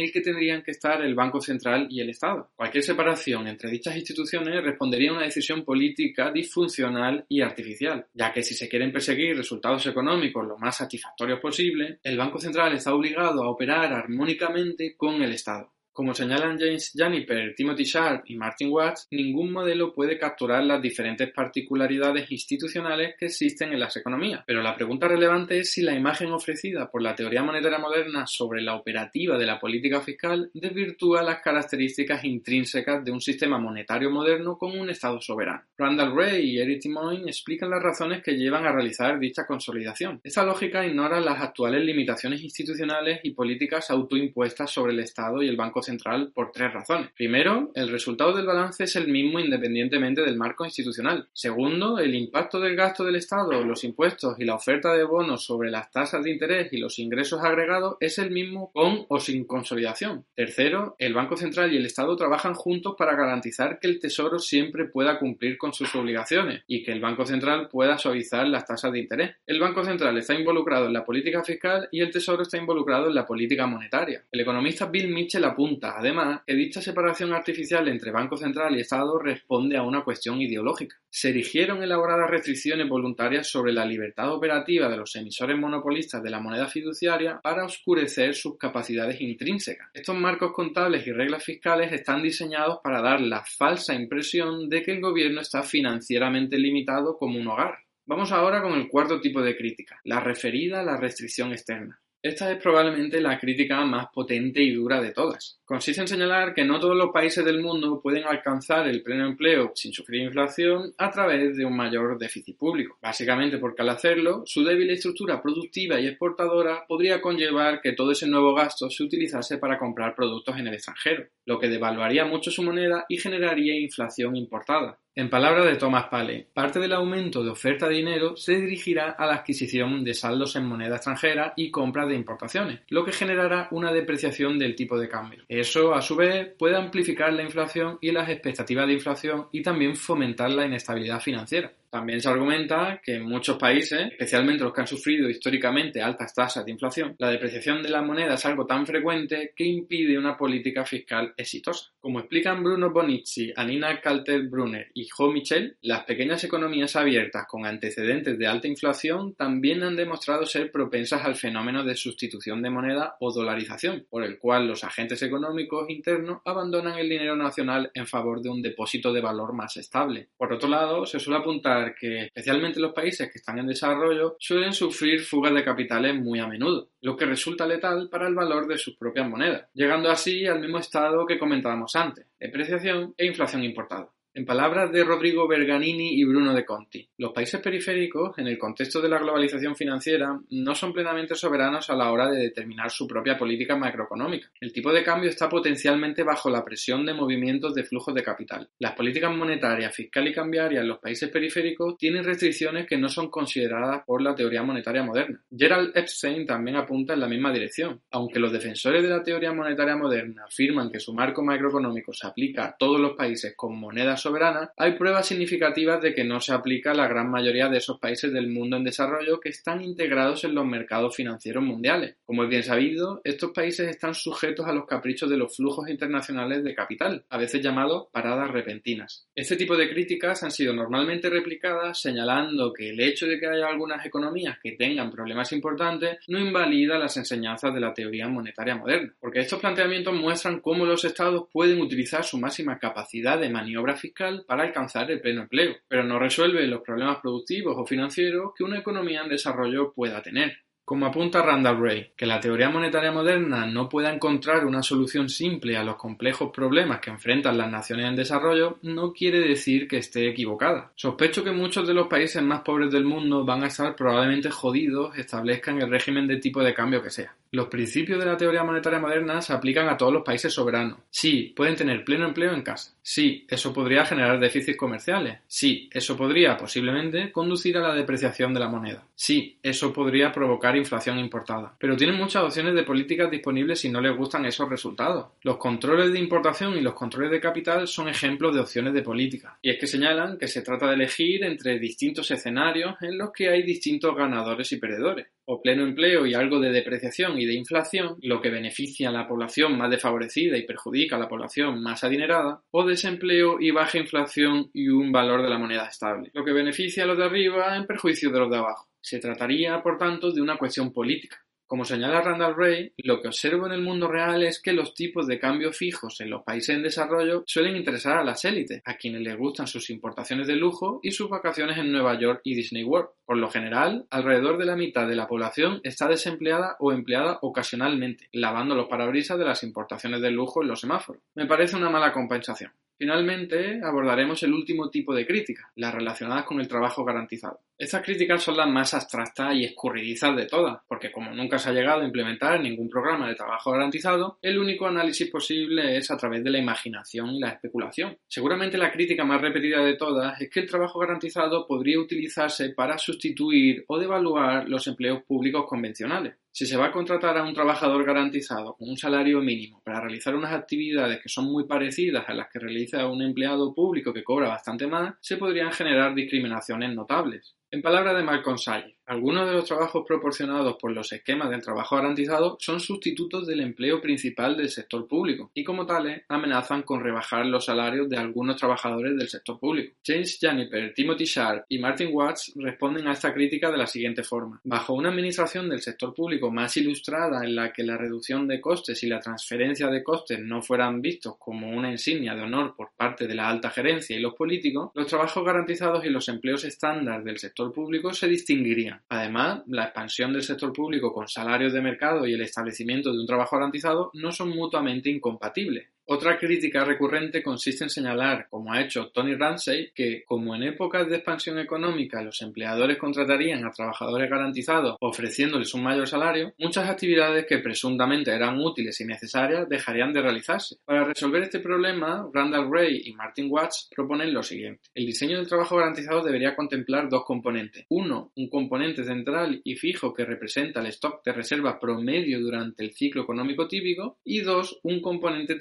el 0.00 0.12
que 0.12 0.20
tendrían 0.20 0.62
que 0.62 0.72
estar 0.72 1.02
el 1.02 1.14
Banco 1.14 1.40
Central 1.40 1.86
y 1.90 2.00
el 2.00 2.10
Estado. 2.10 2.50
Cualquier 2.56 2.84
separación 2.84 3.46
entre 3.46 3.70
dichas 3.70 3.96
instituciones 3.96 4.62
respondería 4.62 5.10
a 5.10 5.14
una 5.14 5.24
decisión 5.24 5.64
política 5.64 6.30
disfuncional 6.30 7.24
y 7.28 7.40
artificial, 7.40 8.06
ya 8.14 8.32
que 8.32 8.42
si 8.42 8.54
se 8.54 8.68
quieren 8.68 8.92
perseguir 8.92 9.36
resultados 9.36 9.86
económicos 9.86 10.46
lo 10.46 10.58
más 10.58 10.76
satisfactorios 10.76 11.40
posible, 11.40 11.98
el 12.02 12.18
Banco 12.18 12.38
Central 12.38 12.72
está 12.74 12.94
obligado 12.94 13.42
a 13.42 13.50
operar 13.50 13.92
armónicamente 13.92 14.96
con 14.96 15.22
el 15.22 15.32
Estado. 15.32 15.72
Como 15.94 16.14
señalan 16.14 16.58
James 16.58 16.92
Juniper, 16.96 17.54
Timothy 17.54 17.84
Sharp 17.84 18.24
y 18.26 18.36
Martin 18.36 18.70
Watts, 18.70 19.08
ningún 19.10 19.52
modelo 19.52 19.92
puede 19.92 20.16
capturar 20.16 20.64
las 20.64 20.80
diferentes 20.80 21.30
particularidades 21.30 22.32
institucionales 22.32 23.14
que 23.18 23.26
existen 23.26 23.74
en 23.74 23.80
las 23.80 23.94
economías. 23.98 24.42
Pero 24.46 24.62
la 24.62 24.74
pregunta 24.74 25.06
relevante 25.06 25.58
es 25.58 25.70
si 25.70 25.82
la 25.82 25.94
imagen 25.94 26.32
ofrecida 26.32 26.90
por 26.90 27.02
la 27.02 27.14
teoría 27.14 27.42
monetaria 27.42 27.78
moderna 27.78 28.26
sobre 28.26 28.62
la 28.62 28.74
operativa 28.74 29.36
de 29.36 29.44
la 29.44 29.60
política 29.60 30.00
fiscal 30.00 30.50
desvirtúa 30.54 31.22
las 31.22 31.42
características 31.42 32.24
intrínsecas 32.24 33.04
de 33.04 33.12
un 33.12 33.20
sistema 33.20 33.58
monetario 33.58 34.10
moderno 34.10 34.56
con 34.56 34.78
un 34.78 34.88
Estado 34.88 35.20
soberano. 35.20 35.64
Randall 35.76 36.16
Ray 36.16 36.52
y 36.52 36.58
Eric 36.58 36.80
Timoin 36.80 37.28
explican 37.28 37.68
las 37.68 37.82
razones 37.82 38.22
que 38.22 38.32
llevan 38.32 38.64
a 38.64 38.72
realizar 38.72 39.18
dicha 39.18 39.46
consolidación. 39.46 40.22
Esta 40.24 40.42
lógica 40.42 40.86
ignora 40.86 41.20
las 41.20 41.42
actuales 41.42 41.84
limitaciones 41.84 42.42
institucionales 42.42 43.20
y 43.24 43.32
políticas 43.32 43.90
autoimpuestas 43.90 44.70
sobre 44.70 44.94
el 44.94 45.00
Estado 45.00 45.42
y 45.42 45.48
el 45.48 45.56
Banco 45.56 45.81
Central 45.82 46.32
por 46.34 46.52
tres 46.52 46.72
razones. 46.72 47.10
Primero, 47.16 47.70
el 47.74 47.88
resultado 47.88 48.32
del 48.32 48.46
balance 48.46 48.84
es 48.84 48.96
el 48.96 49.08
mismo 49.08 49.40
independientemente 49.40 50.22
del 50.22 50.36
marco 50.36 50.64
institucional. 50.64 51.28
Segundo, 51.32 51.98
el 51.98 52.14
impacto 52.14 52.60
del 52.60 52.76
gasto 52.76 53.04
del 53.04 53.16
Estado, 53.16 53.62
los 53.64 53.84
impuestos 53.84 54.36
y 54.38 54.44
la 54.44 54.54
oferta 54.54 54.94
de 54.94 55.04
bonos 55.04 55.44
sobre 55.44 55.70
las 55.70 55.90
tasas 55.90 56.22
de 56.24 56.30
interés 56.30 56.72
y 56.72 56.78
los 56.78 56.98
ingresos 56.98 57.42
agregados 57.42 57.96
es 58.00 58.18
el 58.18 58.30
mismo 58.30 58.70
con 58.72 59.04
o 59.08 59.20
sin 59.20 59.44
consolidación. 59.44 60.24
Tercero, 60.34 60.96
el 60.98 61.14
Banco 61.14 61.36
Central 61.36 61.72
y 61.72 61.76
el 61.76 61.86
Estado 61.86 62.16
trabajan 62.16 62.54
juntos 62.54 62.94
para 62.96 63.16
garantizar 63.16 63.78
que 63.78 63.88
el 63.88 64.00
Tesoro 64.00 64.38
siempre 64.38 64.86
pueda 64.86 65.18
cumplir 65.18 65.58
con 65.58 65.72
sus 65.72 65.94
obligaciones 65.94 66.62
y 66.66 66.82
que 66.82 66.92
el 66.92 67.00
Banco 67.00 67.26
Central 67.26 67.68
pueda 67.68 67.98
suavizar 67.98 68.46
las 68.48 68.64
tasas 68.64 68.92
de 68.92 69.00
interés. 69.00 69.36
El 69.46 69.60
Banco 69.60 69.84
Central 69.84 70.16
está 70.18 70.34
involucrado 70.34 70.86
en 70.86 70.92
la 70.92 71.04
política 71.04 71.42
fiscal 71.42 71.88
y 71.90 72.00
el 72.00 72.10
Tesoro 72.10 72.42
está 72.42 72.58
involucrado 72.58 73.08
en 73.08 73.14
la 73.14 73.26
política 73.26 73.66
monetaria. 73.66 74.24
El 74.30 74.40
economista 74.40 74.86
Bill 74.86 75.08
Mitchell 75.08 75.44
apunta 75.44 75.71
además, 75.80 76.40
que 76.46 76.54
dicha 76.54 76.80
separación 76.80 77.32
artificial 77.32 77.86
entre 77.88 78.10
Banco 78.10 78.36
Central 78.36 78.76
y 78.76 78.80
Estado 78.80 79.18
responde 79.18 79.76
a 79.76 79.82
una 79.82 80.04
cuestión 80.04 80.40
ideológica. 80.40 80.96
Se 81.10 81.30
erigieron 81.30 81.82
elaboradas 81.82 82.30
restricciones 82.30 82.88
voluntarias 82.88 83.48
sobre 83.48 83.72
la 83.72 83.84
libertad 83.84 84.32
operativa 84.32 84.88
de 84.88 84.96
los 84.96 85.14
emisores 85.16 85.58
monopolistas 85.58 86.22
de 86.22 86.30
la 86.30 86.40
moneda 86.40 86.66
fiduciaria 86.66 87.40
para 87.42 87.64
oscurecer 87.64 88.34
sus 88.34 88.56
capacidades 88.58 89.20
intrínsecas. 89.20 89.88
Estos 89.94 90.16
marcos 90.16 90.52
contables 90.52 91.06
y 91.06 91.12
reglas 91.12 91.44
fiscales 91.44 91.92
están 91.92 92.22
diseñados 92.22 92.78
para 92.82 93.00
dar 93.02 93.20
la 93.20 93.44
falsa 93.44 93.94
impresión 93.94 94.68
de 94.68 94.82
que 94.82 94.92
el 94.92 95.00
gobierno 95.00 95.40
está 95.40 95.62
financieramente 95.62 96.58
limitado 96.58 97.16
como 97.16 97.38
un 97.38 97.48
hogar. 97.48 97.78
Vamos 98.04 98.32
ahora 98.32 98.60
con 98.62 98.72
el 98.74 98.88
cuarto 98.88 99.20
tipo 99.20 99.42
de 99.42 99.56
crítica, 99.56 100.00
la 100.04 100.20
referida 100.20 100.80
a 100.80 100.84
la 100.84 100.96
restricción 100.96 101.52
externa. 101.52 102.00
Esta 102.22 102.52
es 102.52 102.58
probablemente 102.58 103.20
la 103.20 103.36
crítica 103.36 103.84
más 103.84 104.06
potente 104.14 104.62
y 104.62 104.72
dura 104.72 105.02
de 105.02 105.10
todas. 105.10 105.58
Consiste 105.64 106.02
en 106.02 106.06
señalar 106.06 106.54
que 106.54 106.64
no 106.64 106.78
todos 106.78 106.96
los 106.96 107.10
países 107.10 107.44
del 107.44 107.60
mundo 107.60 108.00
pueden 108.00 108.22
alcanzar 108.22 108.86
el 108.86 109.02
pleno 109.02 109.26
empleo 109.26 109.72
sin 109.74 109.92
sufrir 109.92 110.22
inflación 110.22 110.94
a 110.98 111.10
través 111.10 111.56
de 111.56 111.64
un 111.64 111.76
mayor 111.76 112.16
déficit 112.18 112.56
público. 112.56 112.96
Básicamente 113.02 113.58
porque 113.58 113.82
al 113.82 113.88
hacerlo, 113.88 114.44
su 114.46 114.62
débil 114.62 114.90
estructura 114.90 115.42
productiva 115.42 115.98
y 115.98 116.06
exportadora 116.06 116.84
podría 116.86 117.20
conllevar 117.20 117.80
que 117.80 117.92
todo 117.92 118.12
ese 118.12 118.28
nuevo 118.28 118.54
gasto 118.54 118.88
se 118.88 119.02
utilizase 119.02 119.58
para 119.58 119.76
comprar 119.76 120.14
productos 120.14 120.56
en 120.56 120.68
el 120.68 120.74
extranjero, 120.74 121.26
lo 121.44 121.58
que 121.58 121.68
devaluaría 121.68 122.24
mucho 122.24 122.52
su 122.52 122.62
moneda 122.62 123.04
y 123.08 123.16
generaría 123.16 123.74
inflación 123.74 124.36
importada. 124.36 125.00
En 125.14 125.28
palabras 125.28 125.66
de 125.66 125.76
Thomas 125.76 126.06
Paley, 126.06 126.46
parte 126.54 126.80
del 126.80 126.94
aumento 126.94 127.44
de 127.44 127.50
oferta 127.50 127.86
de 127.86 127.96
dinero 127.96 128.34
se 128.34 128.54
dirigirá 128.58 129.10
a 129.10 129.26
la 129.26 129.34
adquisición 129.34 130.02
de 130.04 130.14
saldos 130.14 130.56
en 130.56 130.64
moneda 130.64 130.96
extranjera 130.96 131.52
y 131.54 131.70
compra 131.70 132.06
de 132.06 132.14
importaciones, 132.14 132.80
lo 132.88 133.04
que 133.04 133.12
generará 133.12 133.68
una 133.72 133.92
depreciación 133.92 134.58
del 134.58 134.74
tipo 134.74 134.98
de 134.98 135.10
cambio. 135.10 135.44
Eso, 135.50 135.92
a 135.92 136.00
su 136.00 136.16
vez, 136.16 136.54
puede 136.58 136.76
amplificar 136.76 137.30
la 137.34 137.42
inflación 137.42 137.98
y 138.00 138.10
las 138.10 138.30
expectativas 138.30 138.86
de 138.86 138.94
inflación 138.94 139.48
y 139.52 139.60
también 139.60 139.96
fomentar 139.96 140.50
la 140.50 140.64
inestabilidad 140.64 141.20
financiera. 141.20 141.74
También 141.92 142.22
se 142.22 142.30
argumenta 142.30 143.02
que 143.04 143.16
en 143.16 143.24
muchos 143.24 143.58
países, 143.58 144.10
especialmente 144.12 144.64
los 144.64 144.72
que 144.72 144.80
han 144.80 144.86
sufrido 144.86 145.28
históricamente 145.28 146.00
altas 146.00 146.32
tasas 146.32 146.64
de 146.64 146.72
inflación, 146.72 147.14
la 147.18 147.28
depreciación 147.28 147.82
de 147.82 147.90
la 147.90 148.00
moneda 148.00 148.32
es 148.32 148.46
algo 148.46 148.64
tan 148.64 148.86
frecuente 148.86 149.52
que 149.54 149.66
impide 149.66 150.16
una 150.16 150.34
política 150.34 150.86
fiscal 150.86 151.34
exitosa. 151.36 151.90
Como 152.00 152.20
explican 152.20 152.64
Bruno 152.64 152.90
Bonici, 152.90 153.52
Anina 153.54 154.00
Kalter-Brunner 154.00 154.90
y 154.94 155.06
Jo 155.06 155.30
Michel, 155.30 155.76
las 155.82 156.04
pequeñas 156.04 156.42
economías 156.44 156.96
abiertas 156.96 157.44
con 157.46 157.66
antecedentes 157.66 158.38
de 158.38 158.46
alta 158.46 158.68
inflación 158.68 159.34
también 159.34 159.82
han 159.82 159.94
demostrado 159.94 160.46
ser 160.46 160.72
propensas 160.72 161.26
al 161.26 161.36
fenómeno 161.36 161.84
de 161.84 161.94
sustitución 161.94 162.62
de 162.62 162.70
moneda 162.70 163.16
o 163.20 163.30
dolarización, 163.30 164.06
por 164.08 164.24
el 164.24 164.38
cual 164.38 164.66
los 164.66 164.82
agentes 164.82 165.22
económicos 165.22 165.90
internos 165.90 166.40
abandonan 166.46 166.98
el 166.98 167.10
dinero 167.10 167.36
nacional 167.36 167.90
en 167.92 168.06
favor 168.06 168.40
de 168.40 168.48
un 168.48 168.62
depósito 168.62 169.12
de 169.12 169.20
valor 169.20 169.52
más 169.52 169.76
estable. 169.76 170.30
Por 170.38 170.54
otro 170.54 170.70
lado, 170.70 171.04
se 171.04 171.20
suele 171.20 171.38
apuntar 171.38 171.81
que 171.98 172.24
especialmente 172.24 172.80
los 172.80 172.92
países 172.92 173.30
que 173.30 173.38
están 173.38 173.58
en 173.58 173.66
desarrollo 173.66 174.36
suelen 174.38 174.72
sufrir 174.72 175.20
fugas 175.20 175.54
de 175.54 175.64
capitales 175.64 176.14
muy 176.14 176.38
a 176.38 176.46
menudo, 176.46 176.90
lo 177.00 177.16
que 177.16 177.26
resulta 177.26 177.66
letal 177.66 178.08
para 178.08 178.28
el 178.28 178.34
valor 178.34 178.66
de 178.66 178.78
sus 178.78 178.96
propias 178.96 179.28
monedas, 179.28 179.68
llegando 179.74 180.10
así 180.10 180.46
al 180.46 180.60
mismo 180.60 180.78
estado 180.78 181.26
que 181.26 181.38
comentábamos 181.38 181.94
antes, 181.96 182.26
depreciación 182.38 183.14
e 183.16 183.26
inflación 183.26 183.64
importada. 183.64 184.08
En 184.34 184.46
palabras 184.46 184.90
de 184.90 185.04
Rodrigo 185.04 185.46
Berganini 185.46 186.18
y 186.18 186.24
Bruno 186.24 186.54
de 186.54 186.64
Conti, 186.64 187.06
los 187.18 187.32
países 187.32 187.60
periféricos, 187.60 188.38
en 188.38 188.46
el 188.46 188.56
contexto 188.56 189.02
de 189.02 189.10
la 189.10 189.18
globalización 189.18 189.76
financiera, 189.76 190.40
no 190.48 190.74
son 190.74 190.94
plenamente 190.94 191.34
soberanos 191.34 191.90
a 191.90 191.96
la 191.96 192.10
hora 192.10 192.30
de 192.30 192.40
determinar 192.40 192.90
su 192.90 193.06
propia 193.06 193.36
política 193.36 193.76
macroeconómica. 193.76 194.50
El 194.58 194.72
tipo 194.72 194.90
de 194.90 195.02
cambio 195.02 195.28
está 195.28 195.50
potencialmente 195.50 196.22
bajo 196.22 196.48
la 196.48 196.64
presión 196.64 197.04
de 197.04 197.12
movimientos 197.12 197.74
de 197.74 197.84
flujos 197.84 198.14
de 198.14 198.22
capital. 198.22 198.70
Las 198.78 198.94
políticas 198.94 199.36
monetarias, 199.36 199.94
fiscal 199.94 200.26
y 200.26 200.32
cambiarias 200.32 200.80
en 200.80 200.88
los 200.88 200.98
países 200.98 201.28
periféricos 201.28 201.98
tienen 201.98 202.24
restricciones 202.24 202.86
que 202.86 202.96
no 202.96 203.10
son 203.10 203.28
consideradas 203.28 204.02
por 204.06 204.22
la 204.22 204.34
teoría 204.34 204.62
monetaria 204.62 205.02
moderna. 205.02 205.44
Gerald 205.54 205.94
Epstein 205.94 206.46
también 206.46 206.78
apunta 206.78 207.12
en 207.12 207.20
la 207.20 207.28
misma 207.28 207.52
dirección. 207.52 208.00
Aunque 208.10 208.40
los 208.40 208.50
defensores 208.50 209.02
de 209.02 209.10
la 209.10 209.22
teoría 209.22 209.52
monetaria 209.52 209.94
moderna 209.94 210.44
afirman 210.46 210.90
que 210.90 211.00
su 211.00 211.12
marco 211.12 211.44
macroeconómico 211.44 212.14
se 212.14 212.26
aplica 212.26 212.64
a 212.64 212.76
todos 212.78 212.98
los 212.98 213.12
países 213.14 213.52
con 213.54 213.78
monedas 213.78 214.21
soberana, 214.22 214.72
hay 214.76 214.92
pruebas 214.92 215.26
significativas 215.26 216.00
de 216.00 216.14
que 216.14 216.24
no 216.24 216.40
se 216.40 216.52
aplica 216.52 216.92
a 216.92 216.94
la 216.94 217.08
gran 217.08 217.30
mayoría 217.30 217.68
de 217.68 217.78
esos 217.78 217.98
países 217.98 218.32
del 218.32 218.48
mundo 218.48 218.76
en 218.76 218.84
desarrollo 218.84 219.40
que 219.40 219.50
están 219.50 219.82
integrados 219.82 220.44
en 220.44 220.54
los 220.54 220.64
mercados 220.64 221.16
financieros 221.16 221.62
mundiales. 221.62 222.16
Como 222.24 222.44
es 222.44 222.48
bien 222.48 222.62
sabido, 222.62 223.20
estos 223.24 223.50
países 223.50 223.88
están 223.88 224.14
sujetos 224.14 224.66
a 224.66 224.72
los 224.72 224.86
caprichos 224.86 225.28
de 225.28 225.36
los 225.36 225.56
flujos 225.56 225.88
internacionales 225.88 226.62
de 226.64 226.74
capital, 226.74 227.24
a 227.28 227.38
veces 227.38 227.62
llamados 227.62 228.08
paradas 228.12 228.50
repentinas. 228.50 229.26
Este 229.34 229.56
tipo 229.56 229.76
de 229.76 229.90
críticas 229.90 230.42
han 230.42 230.50
sido 230.50 230.72
normalmente 230.72 231.28
replicadas 231.28 232.00
señalando 232.00 232.72
que 232.72 232.90
el 232.90 233.00
hecho 233.00 233.26
de 233.26 233.38
que 233.38 233.46
haya 233.46 233.66
algunas 233.66 234.04
economías 234.06 234.58
que 234.62 234.72
tengan 234.72 235.10
problemas 235.10 235.52
importantes 235.52 236.18
no 236.28 236.38
invalida 236.38 236.98
las 236.98 237.16
enseñanzas 237.16 237.74
de 237.74 237.80
la 237.80 237.92
teoría 237.92 238.28
monetaria 238.28 238.76
moderna, 238.76 239.14
porque 239.20 239.40
estos 239.40 239.60
planteamientos 239.60 240.14
muestran 240.14 240.60
cómo 240.60 240.84
los 240.84 241.04
estados 241.04 241.46
pueden 241.52 241.80
utilizar 241.80 242.24
su 242.24 242.38
máxima 242.38 242.78
capacidad 242.78 243.38
de 243.38 243.50
maniobra 243.50 243.96
fiscal 243.96 244.11
para 244.46 244.64
alcanzar 244.64 245.10
el 245.10 245.20
pleno 245.20 245.42
empleo, 245.42 245.76
pero 245.88 246.04
no 246.04 246.18
resuelve 246.18 246.66
los 246.66 246.82
problemas 246.82 247.18
productivos 247.20 247.76
o 247.76 247.86
financieros 247.86 248.52
que 248.56 248.64
una 248.64 248.78
economía 248.78 249.22
en 249.22 249.28
desarrollo 249.28 249.92
pueda 249.92 250.22
tener. 250.22 250.58
Como 250.84 251.06
apunta 251.06 251.42
Randall 251.42 251.80
Wray, 251.80 252.12
que 252.16 252.26
la 252.26 252.40
teoría 252.40 252.68
monetaria 252.68 253.12
moderna 253.12 253.66
no 253.66 253.88
pueda 253.88 254.12
encontrar 254.12 254.66
una 254.66 254.82
solución 254.82 255.28
simple 255.28 255.76
a 255.76 255.84
los 255.84 255.94
complejos 255.94 256.50
problemas 256.52 256.98
que 256.98 257.10
enfrentan 257.10 257.56
las 257.56 257.70
naciones 257.70 258.06
en 258.06 258.16
desarrollo, 258.16 258.78
no 258.82 259.12
quiere 259.12 259.38
decir 259.38 259.86
que 259.86 259.98
esté 259.98 260.28
equivocada. 260.28 260.92
Sospecho 260.96 261.44
que 261.44 261.52
muchos 261.52 261.86
de 261.86 261.94
los 261.94 262.08
países 262.08 262.42
más 262.42 262.62
pobres 262.62 262.90
del 262.90 263.04
mundo 263.04 263.44
van 263.44 263.62
a 263.62 263.68
estar 263.68 263.94
probablemente 263.94 264.50
jodidos 264.50 265.16
establezcan 265.16 265.80
el 265.80 265.88
régimen 265.88 266.26
de 266.26 266.38
tipo 266.38 266.62
de 266.62 266.74
cambio 266.74 267.00
que 267.00 267.10
sea. 267.10 267.36
Los 267.52 267.66
principios 267.66 268.18
de 268.18 268.24
la 268.24 268.38
teoría 268.38 268.64
monetaria 268.64 268.98
moderna 268.98 269.42
se 269.42 269.52
aplican 269.52 269.86
a 269.86 269.98
todos 269.98 270.10
los 270.10 270.22
países 270.22 270.54
soberanos. 270.54 271.00
Sí, 271.10 271.52
pueden 271.54 271.76
tener 271.76 272.02
pleno 272.02 272.24
empleo 272.24 272.54
en 272.54 272.62
casa. 272.62 272.94
Sí, 273.02 273.44
eso 273.46 273.74
podría 273.74 274.06
generar 274.06 274.40
déficits 274.40 274.78
comerciales. 274.78 275.40
Sí, 275.46 275.90
eso 275.92 276.16
podría 276.16 276.56
posiblemente 276.56 277.30
conducir 277.30 277.76
a 277.76 277.82
la 277.82 277.94
depreciación 277.94 278.54
de 278.54 278.60
la 278.60 278.70
moneda. 278.70 279.06
Sí, 279.14 279.58
eso 279.62 279.92
podría 279.92 280.32
provocar 280.32 280.76
inflación 280.76 281.18
importada. 281.18 281.76
Pero 281.78 281.94
tienen 281.94 282.16
muchas 282.16 282.42
opciones 282.42 282.74
de 282.74 282.84
políticas 282.84 283.30
disponibles 283.30 283.80
si 283.80 283.90
no 283.90 284.00
les 284.00 284.16
gustan 284.16 284.46
esos 284.46 284.70
resultados. 284.70 285.26
Los 285.42 285.58
controles 285.58 286.10
de 286.10 286.20
importación 286.20 286.78
y 286.78 286.80
los 286.80 286.94
controles 286.94 287.32
de 287.32 287.40
capital 287.40 287.86
son 287.86 288.08
ejemplos 288.08 288.54
de 288.54 288.62
opciones 288.62 288.94
de 288.94 289.02
política. 289.02 289.58
Y 289.60 289.68
es 289.68 289.78
que 289.78 289.86
señalan 289.86 290.38
que 290.38 290.48
se 290.48 290.62
trata 290.62 290.86
de 290.86 290.94
elegir 290.94 291.44
entre 291.44 291.78
distintos 291.78 292.30
escenarios 292.30 292.94
en 293.02 293.18
los 293.18 293.30
que 293.30 293.50
hay 293.50 293.62
distintos 293.62 294.16
ganadores 294.16 294.72
y 294.72 294.78
perdedores 294.78 295.26
o 295.44 295.60
pleno 295.60 295.82
empleo 295.82 296.26
y 296.26 296.34
algo 296.34 296.60
de 296.60 296.70
depreciación 296.70 297.38
y 297.38 297.46
de 297.46 297.54
inflación, 297.54 298.16
lo 298.22 298.40
que 298.40 298.50
beneficia 298.50 299.08
a 299.08 299.12
la 299.12 299.26
población 299.26 299.76
más 299.76 299.90
desfavorecida 299.90 300.56
y 300.56 300.66
perjudica 300.66 301.16
a 301.16 301.18
la 301.18 301.28
población 301.28 301.82
más 301.82 302.04
adinerada, 302.04 302.62
o 302.70 302.86
desempleo 302.86 303.60
y 303.60 303.70
baja 303.70 303.98
inflación 303.98 304.70
y 304.72 304.88
un 304.88 305.12
valor 305.12 305.42
de 305.42 305.50
la 305.50 305.58
moneda 305.58 305.86
estable, 305.86 306.30
lo 306.32 306.44
que 306.44 306.52
beneficia 306.52 307.04
a 307.04 307.06
los 307.06 307.18
de 307.18 307.24
arriba 307.24 307.76
en 307.76 307.86
perjuicio 307.86 308.30
de 308.30 308.38
los 308.38 308.50
de 308.50 308.56
abajo. 308.56 308.88
Se 309.00 309.18
trataría, 309.18 309.82
por 309.82 309.98
tanto, 309.98 310.30
de 310.30 310.40
una 310.40 310.56
cuestión 310.56 310.92
política, 310.92 311.44
como 311.72 311.86
señala 311.86 312.20
Randall 312.20 312.54
Ray, 312.54 312.92
lo 312.98 313.22
que 313.22 313.28
observo 313.28 313.64
en 313.64 313.72
el 313.72 313.80
mundo 313.80 314.06
real 314.06 314.42
es 314.42 314.60
que 314.60 314.74
los 314.74 314.92
tipos 314.92 315.26
de 315.26 315.38
cambio 315.38 315.72
fijos 315.72 316.20
en 316.20 316.28
los 316.28 316.42
países 316.42 316.76
en 316.76 316.82
desarrollo 316.82 317.44
suelen 317.46 317.76
interesar 317.76 318.18
a 318.18 318.24
las 318.24 318.44
élites, 318.44 318.82
a 318.84 318.98
quienes 318.98 319.22
les 319.22 319.38
gustan 319.38 319.66
sus 319.66 319.88
importaciones 319.88 320.46
de 320.46 320.56
lujo 320.56 321.00
y 321.02 321.12
sus 321.12 321.30
vacaciones 321.30 321.78
en 321.78 321.90
Nueva 321.90 322.20
York 322.20 322.42
y 322.44 322.54
Disney 322.54 322.84
World. 322.84 323.08
Por 323.24 323.38
lo 323.38 323.48
general, 323.48 324.04
alrededor 324.10 324.58
de 324.58 324.66
la 324.66 324.76
mitad 324.76 325.08
de 325.08 325.16
la 325.16 325.26
población 325.26 325.80
está 325.82 326.08
desempleada 326.08 326.76
o 326.78 326.92
empleada 326.92 327.38
ocasionalmente, 327.40 328.28
lavando 328.32 328.74
los 328.74 328.88
parabrisas 328.88 329.38
de 329.38 329.46
las 329.46 329.62
importaciones 329.62 330.20
de 330.20 330.30
lujo 330.30 330.60
en 330.60 330.68
los 330.68 330.80
semáforos. 330.80 331.22
Me 331.34 331.46
parece 331.46 331.76
una 331.76 331.88
mala 331.88 332.12
compensación. 332.12 332.72
Finalmente, 333.02 333.80
abordaremos 333.82 334.40
el 334.44 334.52
último 334.52 334.88
tipo 334.88 335.12
de 335.12 335.26
críticas, 335.26 335.66
las 335.74 335.92
relacionadas 335.92 336.44
con 336.44 336.60
el 336.60 336.68
trabajo 336.68 337.04
garantizado. 337.04 337.58
Estas 337.76 338.00
críticas 338.04 338.40
son 338.40 338.56
las 338.56 338.68
más 338.68 338.94
abstractas 338.94 339.56
y 339.56 339.64
escurridizas 339.64 340.36
de 340.36 340.46
todas, 340.46 340.82
porque 340.86 341.10
como 341.10 341.32
nunca 341.32 341.58
se 341.58 341.70
ha 341.70 341.72
llegado 341.72 342.02
a 342.02 342.04
implementar 342.04 342.60
ningún 342.60 342.88
programa 342.88 343.28
de 343.28 343.34
trabajo 343.34 343.72
garantizado, 343.72 344.38
el 344.40 344.56
único 344.56 344.86
análisis 344.86 345.28
posible 345.28 345.96
es 345.96 346.12
a 346.12 346.16
través 346.16 346.44
de 346.44 346.50
la 346.50 346.60
imaginación 346.60 347.30
y 347.30 347.40
la 347.40 347.48
especulación. 347.48 348.16
Seguramente 348.28 348.78
la 348.78 348.92
crítica 348.92 349.24
más 349.24 349.40
repetida 349.40 349.82
de 349.82 349.96
todas 349.96 350.40
es 350.40 350.48
que 350.48 350.60
el 350.60 350.68
trabajo 350.68 351.00
garantizado 351.00 351.66
podría 351.66 351.98
utilizarse 351.98 352.68
para 352.68 352.98
sustituir 352.98 353.84
o 353.88 353.98
devaluar 353.98 354.68
los 354.68 354.86
empleos 354.86 355.24
públicos 355.24 355.66
convencionales. 355.66 356.36
Si 356.54 356.66
se 356.66 356.76
va 356.76 356.88
a 356.88 356.92
contratar 356.92 357.38
a 357.38 357.44
un 357.44 357.54
trabajador 357.54 358.04
garantizado 358.04 358.76
con 358.76 358.90
un 358.90 358.98
salario 358.98 359.40
mínimo 359.40 359.80
para 359.82 360.02
realizar 360.02 360.34
unas 360.34 360.52
actividades 360.52 361.18
que 361.22 361.30
son 361.30 361.46
muy 361.46 361.66
parecidas 361.66 362.28
a 362.28 362.34
las 362.34 362.48
que 362.52 362.58
realiza 362.58 363.06
un 363.06 363.22
empleado 363.22 363.74
público 363.74 364.12
que 364.12 364.22
cobra 364.22 364.48
bastante 364.48 364.86
más, 364.86 365.14
se 365.22 365.38
podrían 365.38 365.72
generar 365.72 366.14
discriminaciones 366.14 366.94
notables. 366.94 367.56
En 367.70 367.80
palabras 367.80 368.14
de 368.18 368.22
Malcolm 368.22 368.58
Salle, 368.58 368.98
algunos 369.06 369.46
de 369.46 369.52
los 369.52 369.64
trabajos 369.64 370.04
proporcionados 370.06 370.76
por 370.80 370.92
los 370.92 371.12
esquemas 371.12 371.50
del 371.50 371.62
trabajo 371.62 371.96
garantizado 371.96 372.56
son 372.60 372.80
sustitutos 372.80 373.46
del 373.46 373.60
empleo 373.60 374.00
principal 374.00 374.56
del 374.56 374.68
sector 374.68 375.06
público 375.08 375.50
y 375.54 375.64
como 375.64 375.86
tales 375.86 376.22
amenazan 376.28 376.82
con 376.82 377.00
rebajar 377.00 377.44
los 377.46 377.64
salarios 377.64 378.08
de 378.08 378.16
algunos 378.16 378.56
trabajadores 378.56 379.16
del 379.16 379.28
sector 379.28 379.58
público. 379.58 379.96
James 380.04 380.38
Janiper, 380.40 380.94
Timothy 380.94 381.24
Sharp 381.24 381.64
y 381.68 381.78
Martin 381.78 382.10
Watts 382.12 382.52
responden 382.56 383.06
a 383.08 383.12
esta 383.12 383.34
crítica 383.34 383.70
de 383.70 383.78
la 383.78 383.86
siguiente 383.86 384.22
forma. 384.22 384.60
Bajo 384.64 384.94
una 384.94 385.08
administración 385.08 385.68
del 385.68 385.80
sector 385.80 386.14
público 386.14 386.50
más 386.50 386.76
ilustrada 386.76 387.44
en 387.44 387.56
la 387.56 387.72
que 387.72 387.82
la 387.82 387.96
reducción 387.96 388.46
de 388.46 388.60
costes 388.60 389.02
y 389.02 389.08
la 389.08 389.20
transferencia 389.20 389.88
de 389.88 390.02
costes 390.02 390.38
no 390.38 390.62
fueran 390.62 391.02
vistos 391.02 391.34
como 391.38 391.70
una 391.70 391.90
insignia 391.90 392.34
de 392.34 392.42
honor 392.42 392.74
por 392.76 392.92
parte 392.96 393.26
de 393.26 393.34
la 393.34 393.48
alta 393.48 393.70
gerencia 393.70 394.16
y 394.16 394.20
los 394.20 394.34
políticos, 394.34 394.90
los 394.94 395.06
trabajos 395.06 395.44
garantizados 395.44 396.04
y 396.04 396.10
los 396.10 396.28
empleos 396.28 396.64
estándar 396.64 397.22
del 397.24 397.38
sector 397.38 397.72
público 397.72 398.12
se 398.12 398.28
distinguirían. 398.28 398.91
Además, 399.08 399.62
la 399.66 399.84
expansión 399.84 400.32
del 400.32 400.42
sector 400.42 400.72
público 400.72 401.12
con 401.12 401.28
salarios 401.28 401.72
de 401.72 401.80
mercado 401.80 402.26
y 402.26 402.34
el 402.34 402.42
establecimiento 402.42 403.12
de 403.12 403.20
un 403.20 403.26
trabajo 403.26 403.56
garantizado 403.56 404.10
no 404.14 404.32
son 404.32 404.50
mutuamente 404.50 405.10
incompatibles. 405.10 405.88
Otra 406.14 406.38
crítica 406.38 406.84
recurrente 406.84 407.42
consiste 407.42 407.84
en 407.84 407.88
señalar, 407.90 408.46
como 408.50 408.70
ha 408.70 408.82
hecho 408.82 409.08
Tony 409.14 409.34
Ramsey, 409.34 409.92
que 409.94 410.24
como 410.26 410.54
en 410.54 410.62
épocas 410.64 411.08
de 411.08 411.16
expansión 411.16 411.58
económica 411.58 412.20
los 412.20 412.42
empleadores 412.42 412.98
contratarían 412.98 413.64
a 413.64 413.70
trabajadores 413.70 414.28
garantizados 414.28 414.96
ofreciéndoles 415.00 415.72
un 415.72 415.82
mayor 415.82 416.06
salario, 416.06 416.52
muchas 416.58 416.86
actividades 416.86 417.46
que 417.46 417.60
presuntamente 417.60 418.30
eran 418.30 418.60
útiles 418.60 419.00
y 419.00 419.06
necesarias 419.06 419.66
dejarían 419.70 420.12
de 420.12 420.20
realizarse. 420.20 420.76
Para 420.84 421.04
resolver 421.04 421.44
este 421.44 421.60
problema, 421.60 422.28
Randall 422.30 422.68
Gray 422.68 423.04
y 423.06 423.14
Martin 423.14 423.46
Watts 423.50 423.88
proponen 423.96 424.34
lo 424.34 424.42
siguiente. 424.42 424.82
El 424.94 425.06
diseño 425.06 425.38
del 425.38 425.48
trabajo 425.48 425.76
garantizado 425.76 426.22
debería 426.22 426.54
contemplar 426.54 427.08
dos 427.08 427.24
componentes. 427.24 427.86
Uno, 427.88 428.32
un 428.36 428.50
componente 428.50 429.02
central 429.02 429.62
y 429.64 429.76
fijo 429.76 430.12
que 430.12 430.26
representa 430.26 430.80
el 430.80 430.88
stock 430.88 431.24
de 431.24 431.32
reserva 431.32 431.80
promedio 431.80 432.38
durante 432.38 432.84
el 432.84 432.92
ciclo 432.92 433.22
económico 433.22 433.66
típico 433.66 434.18
y 434.22 434.42
dos, 434.42 434.78
un 434.82 435.00
componente 435.00 435.54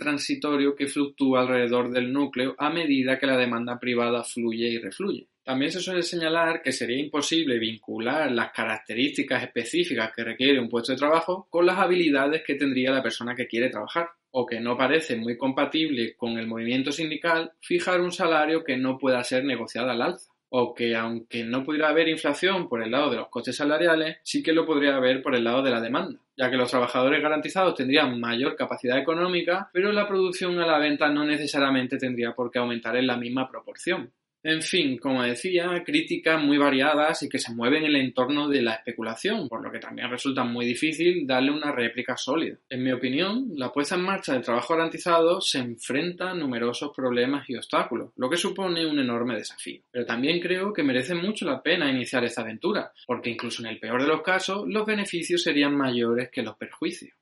que 0.75 0.87
fluctúa 0.87 1.41
alrededor 1.41 1.91
del 1.91 2.11
núcleo 2.11 2.55
a 2.57 2.69
medida 2.69 3.19
que 3.19 3.27
la 3.27 3.37
demanda 3.37 3.79
privada 3.79 4.23
fluye 4.23 4.67
y 4.67 4.77
refluye. 4.79 5.27
También 5.43 5.71
se 5.71 5.79
suele 5.79 6.03
señalar 6.03 6.61
que 6.61 6.71
sería 6.71 6.99
imposible 6.99 7.57
vincular 7.59 8.31
las 8.31 8.51
características 8.51 9.43
específicas 9.43 10.11
que 10.15 10.23
requiere 10.23 10.59
un 10.59 10.69
puesto 10.69 10.91
de 10.91 10.97
trabajo 10.97 11.47
con 11.49 11.65
las 11.65 11.77
habilidades 11.77 12.43
que 12.45 12.55
tendría 12.55 12.91
la 12.91 13.03
persona 13.03 13.35
que 13.35 13.47
quiere 13.47 13.69
trabajar, 13.69 14.09
o 14.31 14.45
que 14.45 14.59
no 14.59 14.77
parece 14.77 15.15
muy 15.15 15.37
compatible 15.37 16.15
con 16.15 16.37
el 16.37 16.47
movimiento 16.47 16.91
sindical 16.91 17.51
fijar 17.61 18.01
un 18.01 18.11
salario 18.11 18.63
que 18.63 18.77
no 18.77 18.97
pueda 18.97 19.23
ser 19.23 19.43
negociado 19.43 19.89
al 19.89 20.01
alza 20.01 20.30
o 20.53 20.73
que 20.73 20.95
aunque 20.95 21.45
no 21.45 21.63
pudiera 21.63 21.89
haber 21.89 22.09
inflación 22.09 22.67
por 22.67 22.83
el 22.83 22.91
lado 22.91 23.09
de 23.09 23.15
los 23.15 23.29
costes 23.29 23.55
salariales, 23.55 24.17
sí 24.21 24.43
que 24.43 24.51
lo 24.51 24.65
podría 24.65 24.97
haber 24.97 25.21
por 25.21 25.33
el 25.33 25.45
lado 25.45 25.63
de 25.63 25.71
la 25.71 25.79
demanda, 25.79 26.19
ya 26.35 26.49
que 26.49 26.57
los 26.57 26.69
trabajadores 26.69 27.21
garantizados 27.21 27.75
tendrían 27.75 28.19
mayor 28.19 28.57
capacidad 28.57 28.97
económica, 28.97 29.69
pero 29.71 29.93
la 29.93 30.07
producción 30.07 30.59
a 30.59 30.67
la 30.67 30.77
venta 30.77 31.09
no 31.09 31.23
necesariamente 31.23 31.97
tendría 31.97 32.33
por 32.33 32.51
qué 32.51 32.59
aumentar 32.59 32.97
en 32.97 33.07
la 33.07 33.15
misma 33.15 33.49
proporción. 33.49 34.11
En 34.43 34.63
fin, 34.63 34.97
como 34.97 35.21
decía, 35.21 35.83
críticas 35.85 36.43
muy 36.43 36.57
variadas 36.57 37.21
y 37.21 37.29
que 37.29 37.37
se 37.37 37.53
mueven 37.53 37.83
en 37.83 37.89
el 37.89 37.95
entorno 37.97 38.49
de 38.49 38.63
la 38.63 38.73
especulación, 38.73 39.47
por 39.47 39.63
lo 39.63 39.71
que 39.71 39.77
también 39.77 40.09
resulta 40.09 40.43
muy 40.43 40.65
difícil 40.65 41.27
darle 41.27 41.51
una 41.51 41.71
réplica 41.71 42.17
sólida. 42.17 42.57
En 42.67 42.83
mi 42.83 42.91
opinión, 42.91 43.49
la 43.55 43.71
puesta 43.71 43.95
en 43.95 44.01
marcha 44.01 44.33
del 44.33 44.41
trabajo 44.41 44.75
garantizado 44.75 45.41
se 45.41 45.59
enfrenta 45.59 46.31
a 46.31 46.33
numerosos 46.33 46.91
problemas 46.95 47.47
y 47.49 47.55
obstáculos, 47.55 48.13
lo 48.15 48.29
que 48.31 48.37
supone 48.37 48.87
un 48.87 48.97
enorme 48.97 49.35
desafío. 49.35 49.83
Pero 49.91 50.05
también 50.07 50.39
creo 50.39 50.73
que 50.73 50.81
merece 50.83 51.13
mucho 51.13 51.45
la 51.45 51.61
pena 51.61 51.91
iniciar 51.91 52.23
esta 52.23 52.41
aventura, 52.41 52.91
porque 53.05 53.29
incluso 53.29 53.61
en 53.61 53.69
el 53.69 53.79
peor 53.79 54.01
de 54.01 54.07
los 54.07 54.23
casos, 54.23 54.63
los 54.67 54.87
beneficios 54.87 55.43
serían 55.43 55.77
mayores 55.77 56.29
que 56.31 56.41
los 56.41 56.57
perjuicios. 56.57 57.13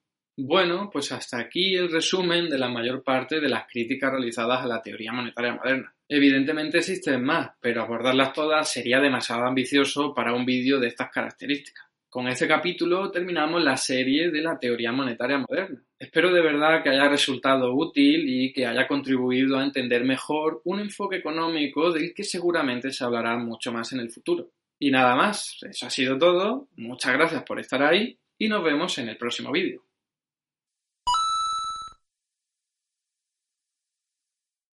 Bueno, 0.42 0.90
pues 0.90 1.12
hasta 1.12 1.38
aquí 1.38 1.76
el 1.76 1.92
resumen 1.92 2.48
de 2.48 2.58
la 2.58 2.70
mayor 2.70 3.04
parte 3.04 3.42
de 3.42 3.50
las 3.50 3.68
críticas 3.68 4.10
realizadas 4.10 4.64
a 4.64 4.68
la 4.68 4.82
teoría 4.82 5.12
monetaria 5.12 5.54
moderna. 5.54 5.94
Evidentemente 6.08 6.78
existen 6.78 7.22
más, 7.26 7.50
pero 7.60 7.82
abordarlas 7.82 8.32
todas 8.32 8.72
sería 8.72 9.02
demasiado 9.02 9.44
ambicioso 9.44 10.14
para 10.14 10.34
un 10.34 10.46
vídeo 10.46 10.80
de 10.80 10.88
estas 10.88 11.12
características. 11.12 11.84
Con 12.10 12.30
este 12.30 12.48
capítulo 12.48 13.12
terminamos 13.12 13.62
la 13.62 13.76
serie 13.76 14.32
de 14.32 14.42
la 14.42 14.58
teoría 14.58 14.94
monetaria 14.94 15.40
moderna. 15.40 15.84
Espero 16.00 16.34
de 16.34 16.42
verdad 16.42 16.84
que 16.84 16.90
haya 16.90 17.10
resultado 17.10 17.76
útil 17.76 18.24
y 18.26 18.54
que 18.54 18.66
haya 18.66 18.88
contribuido 18.88 19.58
a 19.58 19.66
entender 19.66 20.06
mejor 20.06 20.62
un 20.64 20.80
enfoque 20.80 21.18
económico 21.18 21.92
del 21.92 22.14
que 22.14 22.24
seguramente 22.24 22.92
se 22.92 23.04
hablará 23.04 23.38
mucho 23.38 23.74
más 23.74 23.92
en 23.92 24.00
el 24.00 24.10
futuro. 24.10 24.52
Y 24.80 24.90
nada 24.90 25.18
más, 25.18 25.58
eso 25.70 25.86
ha 25.86 25.90
sido 25.90 26.18
todo. 26.18 26.70
Muchas 26.78 27.12
gracias 27.12 27.44
por 27.44 27.60
estar 27.60 27.84
ahí 27.84 28.18
y 28.38 28.48
nos 28.48 28.64
vemos 28.64 28.98
en 29.00 29.10
el 29.10 29.18
próximo 29.18 29.52
vídeo. 29.52 29.89